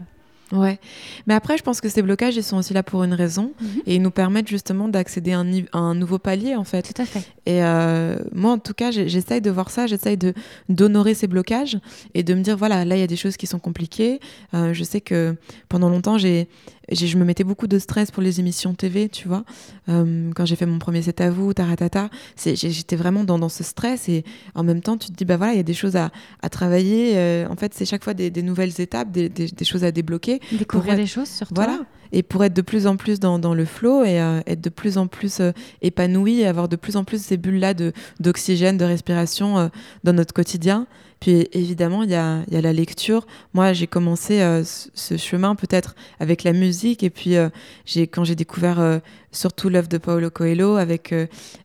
[0.51, 0.79] Ouais.
[1.25, 3.51] Mais après, je pense que ces blocages, ils sont aussi là pour une raison.
[3.59, 3.67] Mhm.
[3.87, 6.93] Et ils nous permettent justement d'accéder à un, nive- à un nouveau palier, en fait.
[6.93, 7.21] Tout à fait.
[7.47, 10.35] Et euh, moi, en tout cas, j'essaye de voir ça, j'essaye de
[10.69, 11.79] d'honorer ces blocages
[12.13, 14.19] et de me dire voilà, là, il y a des choses qui sont compliquées.
[14.53, 15.35] Euh, je sais que
[15.67, 16.47] pendant longtemps, j'ai-
[16.91, 19.43] je me mettais beaucoup de stress pour les émissions TV, tu vois.
[19.89, 23.49] Euh, quand j'ai fait mon premier set à vous, taratata, c'est- j'étais vraiment dans, dans
[23.49, 24.23] ce stress et
[24.55, 26.11] en même temps, tu te dis bah voilà, il y a des choses à,
[26.41, 27.13] à travailler.
[27.17, 29.91] Euh, en fait, c'est chaque fois des, des nouvelles étapes, des, des- des choses à
[29.91, 30.39] débloquer.
[30.51, 31.65] Découvrir Pour- des choses sur toi.
[31.65, 31.79] Voilà.
[32.11, 34.69] Et pour être de plus en plus dans, dans le flow et euh, être de
[34.69, 35.41] plus en plus
[35.81, 37.73] épanoui et avoir de plus en plus ces bulles-là
[38.19, 39.69] d'oxygène, de, respiration
[40.03, 40.87] dans notre quotidien.
[41.25, 43.25] Puis évidemment, il y a, y a la lecture.
[43.55, 47.01] Moi, j'ai commencé euh, ce chemin peut-être avec la musique.
[47.01, 47.49] Et puis, euh,
[47.83, 48.99] j'ai quand j'ai découvert euh,
[49.31, 51.13] surtout l'œuvre de Paulo Coelho avec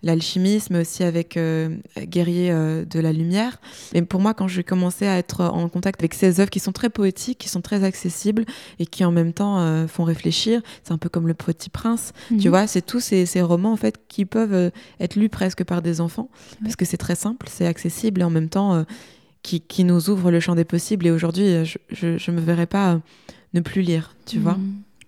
[0.02, 1.38] l'alchimisme, aussi avec
[1.98, 3.60] Guerrier de la Lumière.
[3.94, 6.72] Mais pour moi, quand j'ai commencé à être en contact avec ces œuvres qui sont
[6.72, 8.44] très poétiques, qui sont très accessibles
[8.80, 12.12] et qui en même temps font réfléchir, c'est un peu comme Le Petit Prince.
[12.28, 12.48] Tu Mhm.
[12.48, 16.00] vois, c'est tous ces, ces romans en fait qui peuvent être lus presque par des
[16.00, 16.28] enfants
[16.64, 18.84] parce que c'est très simple, c'est accessible et en même temps
[19.42, 21.06] qui, qui nous ouvre le champ des possibles.
[21.06, 22.98] Et aujourd'hui, euh, je, je, je me verrais pas euh,
[23.54, 24.58] ne plus lire, tu vois.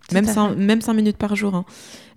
[0.09, 1.55] Tout Même cinq, même cinq minutes par jour.
[1.55, 1.65] hein.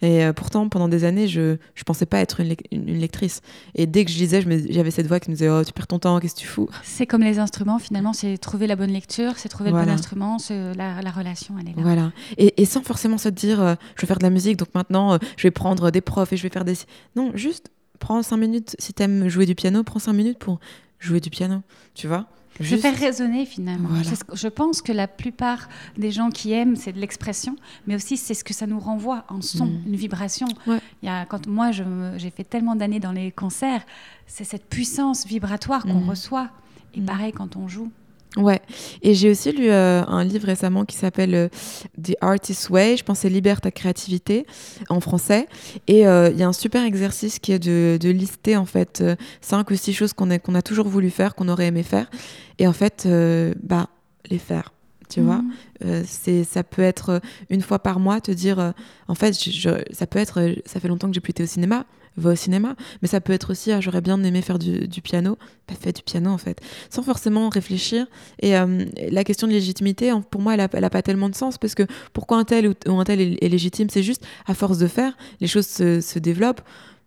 [0.01, 3.41] Et euh, pourtant, pendant des années, je je pensais pas être une, une- une lectrice.
[3.75, 5.99] Et dès que je lisais, j'avais cette voix qui me disait Oh, tu perds ton
[5.99, 6.67] temps, qu'est-ce que tu fous?
[6.83, 10.39] C'est comme les instruments, finalement, c'est trouver la bonne lecture, c'est trouver le bon instrument,
[10.39, 11.81] c'est- la, la relation, elle est là.
[11.83, 12.11] Voilà.
[12.37, 15.13] Et, et sans forcément se dire euh, Je vais faire de la musique, donc maintenant,
[15.13, 16.75] euh, je vais prendre des profs et je vais faire des.
[17.15, 18.75] Non, juste prends cinq minutes.
[18.79, 20.59] Si t'aimes jouer du piano, prends cinq minutes pour
[20.99, 21.61] jouer du piano.
[21.93, 22.27] Tu vois
[22.57, 23.89] Se Juste- faire résonner finalement.
[23.89, 24.05] Voilà.
[24.05, 25.67] C'est ce que- je pense que la plupart
[25.97, 29.25] des gens qui aiment, c'est de l'expression, mais aussi c'est ce que ça nous renvoie
[29.27, 29.81] en son, Mm.
[29.87, 30.47] une vibration.
[30.65, 30.79] Ouais.
[31.03, 33.85] Il y a, quand moi j'ai fait tellement d'années dans les concerts,
[34.25, 36.09] c'est cette puissance vibratoire qu'on Mm.
[36.09, 36.49] reçoit.
[36.93, 37.05] Et Mm.
[37.05, 37.91] pareil quand on joue.
[38.37, 38.61] Ouais,
[39.01, 41.47] et j'ai aussi lu euh, un livre récemment qui s'appelle euh,
[42.03, 44.45] The Artist's Way, je pense c'est Libère ta créativité
[44.89, 45.47] en français.
[45.87, 49.01] Et euh, il y a un super exercice qui est de, de lister en fait
[49.39, 52.09] cinq ou six choses qu'on a, qu'on a toujours voulu faire, qu'on aurait aimé faire,
[52.59, 53.07] et en fait,
[53.63, 53.87] bah,
[54.29, 54.73] les faire.
[55.07, 55.41] Tu vois.
[55.85, 57.21] Euh, c'est ça peut être
[57.51, 58.71] une fois par mois te dire, euh,
[59.07, 61.45] en fait, je- je- ça peut être, ça fait longtemps que j'ai plus été au
[61.45, 61.85] cinéma,
[62.17, 65.01] va au cinéma, mais ça peut être aussi, ah, j'aurais bien aimé faire du, du
[65.01, 65.37] piano,
[65.67, 66.59] bah, fais du piano en fait,
[66.89, 68.07] sans forcément réfléchir.
[68.41, 71.35] Et euh, la question de légitimité, pour moi, elle a, elle a pas tellement de
[71.35, 74.25] sens parce que pourquoi un tel ou, ou un tel est, est légitime, c'est juste
[74.45, 76.61] à force de faire, les choses se, se développent.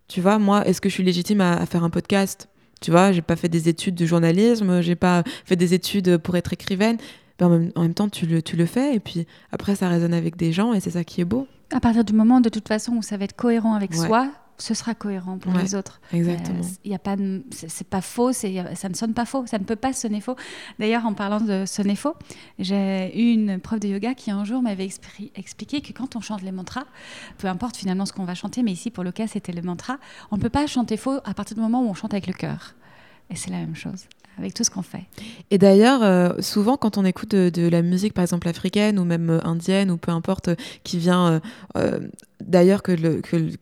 [0.09, 2.49] Tu vois, moi, est-ce que je suis légitime à, à faire un podcast?
[2.81, 6.37] Tu vois, j'ai pas fait des études de journalisme, j'ai pas fait des études pour
[6.37, 6.97] être écrivaine.
[7.39, 9.89] Ben, en, même, en même temps, tu le, tu le fais et puis après, ça
[9.89, 11.47] résonne avec des gens et c'est ça qui est beau.
[11.73, 14.07] À partir du moment, de toute façon, où ça va être cohérent avec Ouais.
[14.07, 14.29] soi,
[14.59, 16.01] ce sera cohérent pour Ouais, les autres.
[16.13, 16.59] Exactement.
[16.61, 17.17] Euh, Il y a pas,
[17.51, 20.35] c'est pas faux, ça ne sonne pas faux, ça ne peut pas sonner faux.
[20.79, 22.15] D'ailleurs, en parlant de sonner faux,
[22.59, 26.21] j'ai eu une prof de yoga qui un jour m'avait expri- expliqué que quand on
[26.21, 26.85] chante les mantras,
[27.39, 29.99] peu importe finalement ce qu'on va chanter, mais ici pour le cas c'était le mantra,
[30.31, 32.33] on ne peut pas chanter faux à partir du moment où on chante avec le
[32.33, 32.75] cœur.
[33.31, 34.07] Et c'est la même chose
[34.39, 35.05] avec tout ce qu'on fait.
[35.51, 39.05] Et d'ailleurs, euh, souvent, quand on écoute de, de la musique, par exemple africaine ou
[39.05, 40.55] même euh, indienne ou peu importe, euh,
[40.85, 41.41] qui vient euh,
[41.77, 41.99] euh,
[42.41, 42.93] d'ailleurs que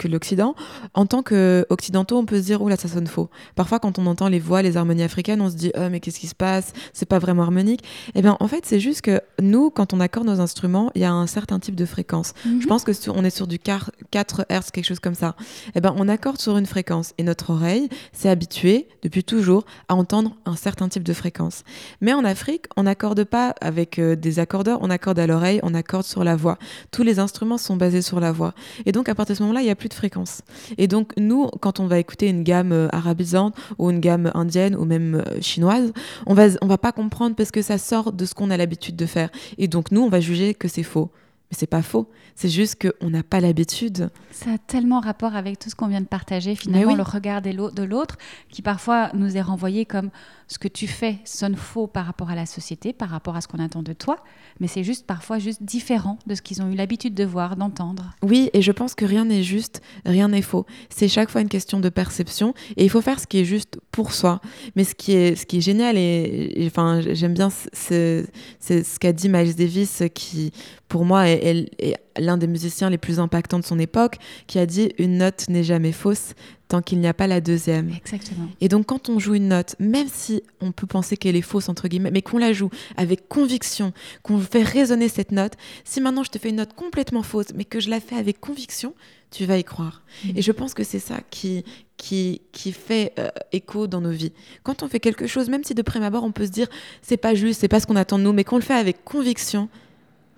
[0.08, 0.54] l'Occident,
[0.94, 3.30] en tant qu'occidentaux, on peut se dire, oh là, ça sonne faux.
[3.54, 6.18] Parfois, quand on entend les voix, les harmonies africaines, on se dit, oh, mais qu'est-ce
[6.20, 6.72] qui se passe?
[6.92, 7.82] C'est pas vraiment harmonique.
[8.14, 11.04] Eh bien, en fait, c'est juste que nous, quand on accorde nos instruments, il y
[11.04, 12.34] a un certain type de fréquence.
[12.60, 15.36] Je pense que sur- on est sur du quar- 4 Hz, quelque chose comme ça.
[15.74, 19.94] Eh ben, on accorde sur une fréquence et notre oreille s'est habituée depuis toujours à
[19.94, 21.62] entendre un certain type de fréquence.
[22.00, 25.74] Mais en Afrique, on n'accorde pas avec euh, des accordeurs, on accorde à l'oreille, on
[25.74, 26.58] accorde sur la voix.
[26.90, 28.54] Tous les instruments sont basés sur la voix.
[28.84, 30.42] Et donc, à partir de ce moment-là, il n'y a plus de fréquence.
[30.78, 34.76] Et donc, nous, quand on va écouter une gamme euh, arabisante ou une gamme indienne
[34.76, 35.92] ou même euh, chinoise,
[36.26, 38.96] on va, on va pas comprendre parce que ça sort de ce qu'on a l'habitude
[38.96, 39.30] de faire.
[39.58, 41.10] Et donc, nous, on va juger que c'est faux.
[41.50, 42.08] Mais c'est pas faux.
[42.34, 44.10] C'est juste qu'on n'a pas l'habitude.
[44.30, 47.82] Ça a tellement rapport avec tout ce qu'on vient de partager, finalement, le regard de
[47.82, 48.16] l'autre,
[48.50, 50.10] qui parfois nous est renvoyé comme
[50.48, 53.48] ce que tu fais sonne faux par rapport à la société, par rapport à ce
[53.48, 54.22] qu'on attend de toi,
[54.60, 58.12] mais c'est juste parfois juste différent de ce qu'ils ont eu l'habitude de voir, d'entendre.
[58.22, 60.64] Oui, et je pense que rien n'est juste, rien n'est faux.
[60.88, 63.80] C'est chaque fois une question de perception, et il faut faire ce qui est juste
[63.90, 64.40] pour soi.
[64.76, 68.26] Mais ce qui est, ce qui est génial, et, enfin, j'aime bien c'est
[68.60, 70.52] ce qu'a dit Miles Davis, qui
[70.88, 74.16] pour moi est, est l'un des musiciens les plus impactants de son époque,
[74.46, 76.34] qui a dit une note n'est jamais fausse,
[76.68, 77.92] tant qu'il n'y a pas la deuxième.
[77.94, 78.48] Exactement.
[78.60, 81.68] Et donc quand on joue une note, même si on peut penser qu'elle est fausse,
[81.68, 85.52] entre guillemets, mais qu'on la joue avec conviction, qu'on fait résonner cette note,
[85.84, 88.40] si maintenant je te fais une note complètement fausse, mais que je la fais avec
[88.40, 88.94] conviction,
[89.30, 90.02] tu vas y croire.
[90.24, 90.30] Mm.
[90.36, 91.64] Et je pense que c'est ça qui,
[91.96, 94.32] qui, qui fait euh, écho dans nos vies.
[94.62, 96.68] Quand on fait quelque chose, même si de prime abord on peut se dire
[97.02, 99.04] c'est pas juste, c'est pas ce qu'on attend de nous, mais qu'on le fait avec
[99.04, 99.68] conviction,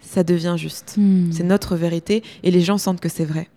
[0.01, 0.97] ça devient juste.
[0.97, 1.33] Mm.
[1.33, 3.49] C'est notre vérité et les gens sentent que c'est vrai.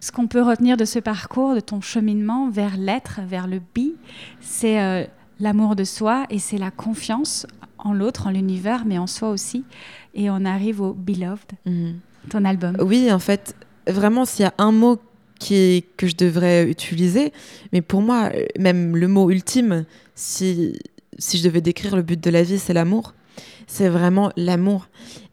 [0.00, 3.94] Ce qu'on peut retenir de ce parcours, de ton cheminement vers l'être, vers le be,
[4.40, 5.04] c'est euh,
[5.40, 7.46] l'amour de soi et c'est la confiance
[7.78, 9.64] en l'autre, en l'univers, mais en soi aussi.
[10.14, 11.98] Et on arrive au Beloved, mhm.
[12.28, 12.76] ton album.
[12.80, 13.54] Oui, en fait,
[13.86, 14.98] vraiment, s'il y a un mot
[15.38, 17.32] qui que je devrais utiliser,
[17.72, 19.84] mais pour moi, même le mot ultime,
[20.14, 20.78] si,
[21.18, 23.14] si je devais décrire le but de la vie, c'est l'amour.
[23.66, 24.88] C'est vraiment l'amour.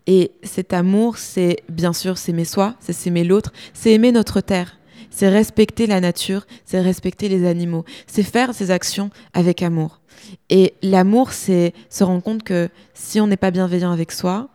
[0.08, 4.78] Et cet amour, c'est bien sûr s'aimer soi, c'est s'aimer l'autre, c'est aimer notre terre,
[5.10, 10.02] c'est respecter la nature, c'est respecter les animaux, c'est faire ses actions avec amour.
[10.50, 14.50] Et l'amour, c'est se rendre compte que si on n'est pas bienveillant avec soi,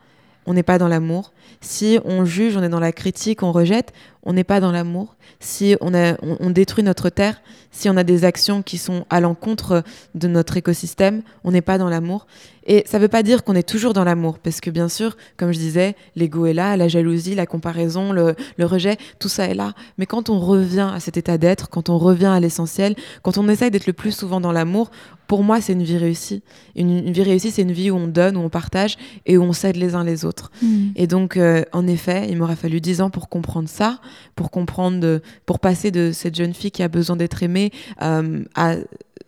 [0.45, 1.31] on n'est pas dans l'amour.
[1.61, 3.93] Si on juge, on est dans la critique, on rejette,
[4.23, 5.15] on n'est pas dans l'amour.
[5.39, 5.91] Si on,
[6.21, 7.41] on, détruit notre terre,
[7.71, 9.83] si on a des actions qui sont à l'encontre
[10.15, 12.27] de notre écosystème, on n'est pas dans l'amour.
[12.65, 15.17] Et ça ne veut pas dire qu'on est toujours dans l'amour, parce que bien sûr,
[15.37, 19.55] comme je disais, l'ego est là, la jalousie, la comparaison, le, rejet, tout ça est
[19.55, 19.73] là.
[19.97, 23.47] Mais quand on revient à cet état d'être, quand on revient à l'essentiel, quand on
[23.49, 24.91] essaye d'être le plus souvent dans l'amour,
[25.25, 26.43] pour moi, c'est une vie réussie.
[26.75, 29.53] Une, vie réussie, c'est une vie où on donne, où on partage et où on
[29.53, 30.51] s'aide les uns les autres.
[30.61, 30.89] Mm.
[30.95, 31.37] Et donc,
[31.73, 33.99] en effet, il m'aurait fallu dix ans pour comprendre ça,
[34.35, 37.71] pour comprendre, pour passer de cette jeune fille qui a besoin d'être aimée
[38.01, 38.75] euh, à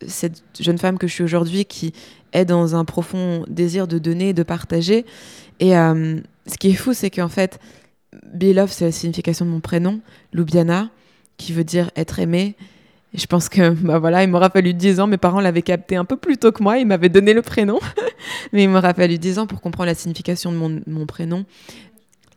[0.08, 1.94] cette jeune femme que je suis aujourd'hui qui
[2.34, 5.06] est dans un profond désir de donner, de partager.
[5.60, 7.60] Et euh, ce qui est fou, c'est qu'en fait,
[8.40, 10.00] Love, c'est la signification de mon prénom,
[10.34, 10.90] Lubiana,
[11.38, 12.56] qui veut dire être aimé.
[13.14, 15.08] Et je pense que, bah voilà, il m'aura fallu 10 ans.
[15.08, 16.78] Mes parents l'avaient capté un peu plus tôt que moi.
[16.78, 17.80] Ils m'avaient donné le prénom.
[18.54, 21.46] Mais il m'aura fallu 10 ans pour comprendre la signification de mon prénom.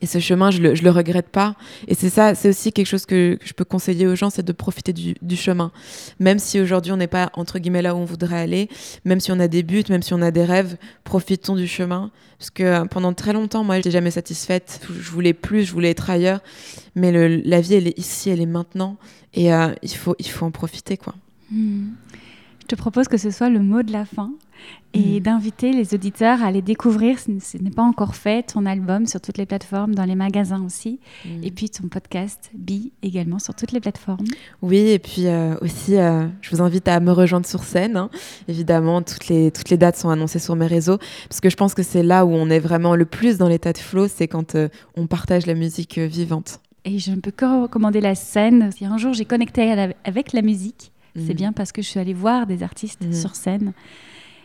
[0.05, 1.57] Et ce chemin, je le, le regrette pas.
[1.89, 4.53] Et c'est ça, c'est aussi quelque chose que, je peux conseiller aux gens, c'est de
[4.53, 5.73] profiter du, chemin.
[6.21, 8.69] Même si aujourd'hui on n'est pas, entre guillemets, là où on voudrait aller,
[9.07, 12.11] même si on a des buts, même si on a des rêves, profitons du chemin.
[12.39, 14.83] Parce que euh, pendant très longtemps, moi, je n'étais jamais satisfaite.
[14.95, 16.41] Je voulais plus, je voulais être ailleurs.
[16.97, 18.99] Mais la vie, elle est ici, elle est maintenant.
[19.33, 21.15] Et euh, il, faut, il faut en profiter, quoi.
[21.51, 21.93] Hmm.
[22.65, 24.33] Je te propose que ce soit le mot de la fin
[24.95, 25.23] et mm.
[25.23, 29.37] d'inviter les auditeurs à aller découvrir, ce n'est pas encore fait, ton album sur toutes
[29.37, 31.45] les plateformes, dans les magasins aussi, mm.
[31.45, 34.25] et puis ton podcast Bi également sur toutes les plateformes.
[34.63, 37.99] Oui, et puis euh, aussi, euh, je vous invite à me rejoindre sur scène.
[37.99, 38.09] Hein.
[38.49, 40.97] Évidemment, toutes les, toutes les dates sont annoncées sur mes réseaux,
[41.29, 43.75] parce que je pense que c'est là où on est vraiment le plus dans l'état
[43.75, 46.61] de flow, c'est quand euh, on partage la musique vivante.
[46.87, 48.71] Et je ne peux que recommander la scène.
[48.75, 49.71] Si un jour j'ai connecté
[50.05, 51.37] avec la musique, c'est mm.
[51.37, 53.73] bien parce que je suis allée voir des artistes sur scène.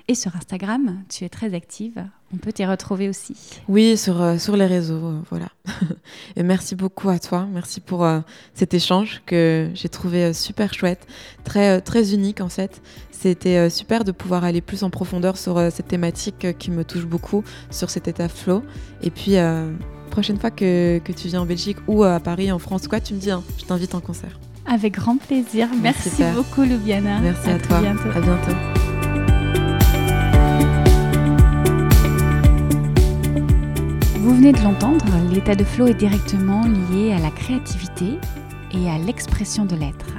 [0.10, 2.04] Et sur Instagram, tu es très active.
[2.34, 3.36] On peut t'y retrouver aussi.
[3.68, 5.50] Oui, sur, euh, sur les réseaux, euh, voilà.
[6.36, 7.48] et merci beaucoup à toi.
[7.54, 8.22] Merci pour euh,
[8.56, 11.06] cet échange que j'ai trouvé super chouette,
[11.44, 12.82] très, très unique en fait.
[13.12, 17.44] C'était super de pouvoir aller plus en profondeur sur cette thématique qui me touche beaucoup,
[17.70, 18.64] sur cet état flow.
[19.04, 19.36] Et puis,
[20.10, 23.14] prochaine fois que, que, tu viens en Belgique ou à Paris, en France, quoi, tu
[23.14, 24.40] me dis, hein, je t'invite en concert.
[24.72, 25.68] Avec grand plaisir.
[25.82, 27.20] Merci, beaucoup, Loubiana.
[27.22, 27.82] Merci à, à toi.
[27.82, 28.10] Bientôt.
[28.16, 28.52] À bientôt.
[34.20, 36.62] Vous venez de l'entendre, l'état de flow est directement
[36.92, 38.20] lié à la créativité
[38.72, 40.14] et à l'expression de l'être.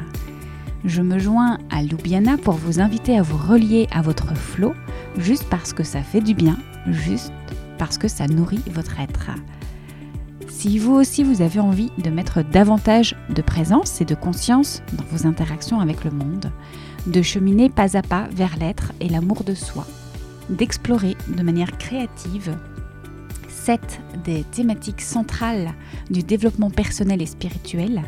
[0.84, 4.74] Je me joins à Loubiana pour vous inviter à vous relier à votre flow,
[5.16, 7.32] juste parce que ça fait du bien, juste
[7.78, 9.30] parce que ça nourrit votre être.
[10.60, 15.04] Si vous aussi vous avez envie de mettre davantage de présence et de conscience dans
[15.04, 16.52] vos interactions avec le monde,
[17.06, 19.86] de cheminer pas à pas vers l'être et l'amour de soi,
[20.50, 22.54] d'explorer de manière créative
[23.48, 25.72] sept des thématiques centrales
[26.10, 28.02] du développement personnel et spirituel,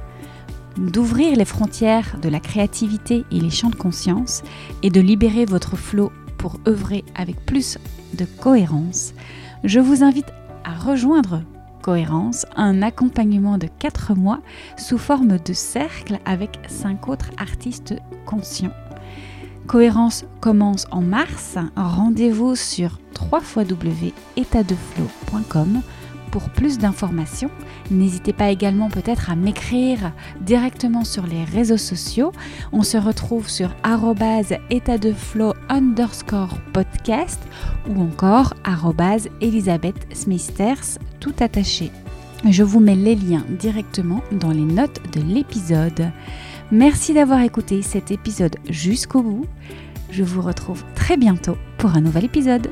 [0.77, 4.43] d'ouvrir les frontières de la créativité et les champs de conscience
[4.83, 7.79] et de libérer votre flot pour œuvrer avec plus
[8.13, 9.15] de cohérence,
[9.65, 10.35] je vous invite
[10.65, 11.41] à rejoindre
[11.83, 14.41] Cohérence, un accompagnement de 4 mois
[14.79, 18.73] sous forme de cercle avec 5 autres artistes conscients.
[19.67, 21.59] Cohérence commence en mars.
[21.77, 25.83] Rendez-vous sur www.étatdeflow.com
[26.33, 27.51] pour plus d'informations.
[27.93, 32.33] N'hésitez pas également peut-être à m'écrire directement sur les réseaux sociaux.
[32.73, 33.77] On se retrouve sur
[34.71, 37.41] étatdeflow underscore podcast
[37.89, 38.55] ou encore
[39.41, 41.93] Elisabeth Smithers tout attaché.
[42.49, 46.11] Je vous mets les liens directement dans les notes de l'épisode.
[46.73, 49.47] Merci d'avoir écouté cet épisode jusqu'au bout.
[50.11, 52.69] Je vous retrouve très bientôt pour un nouvel épisode.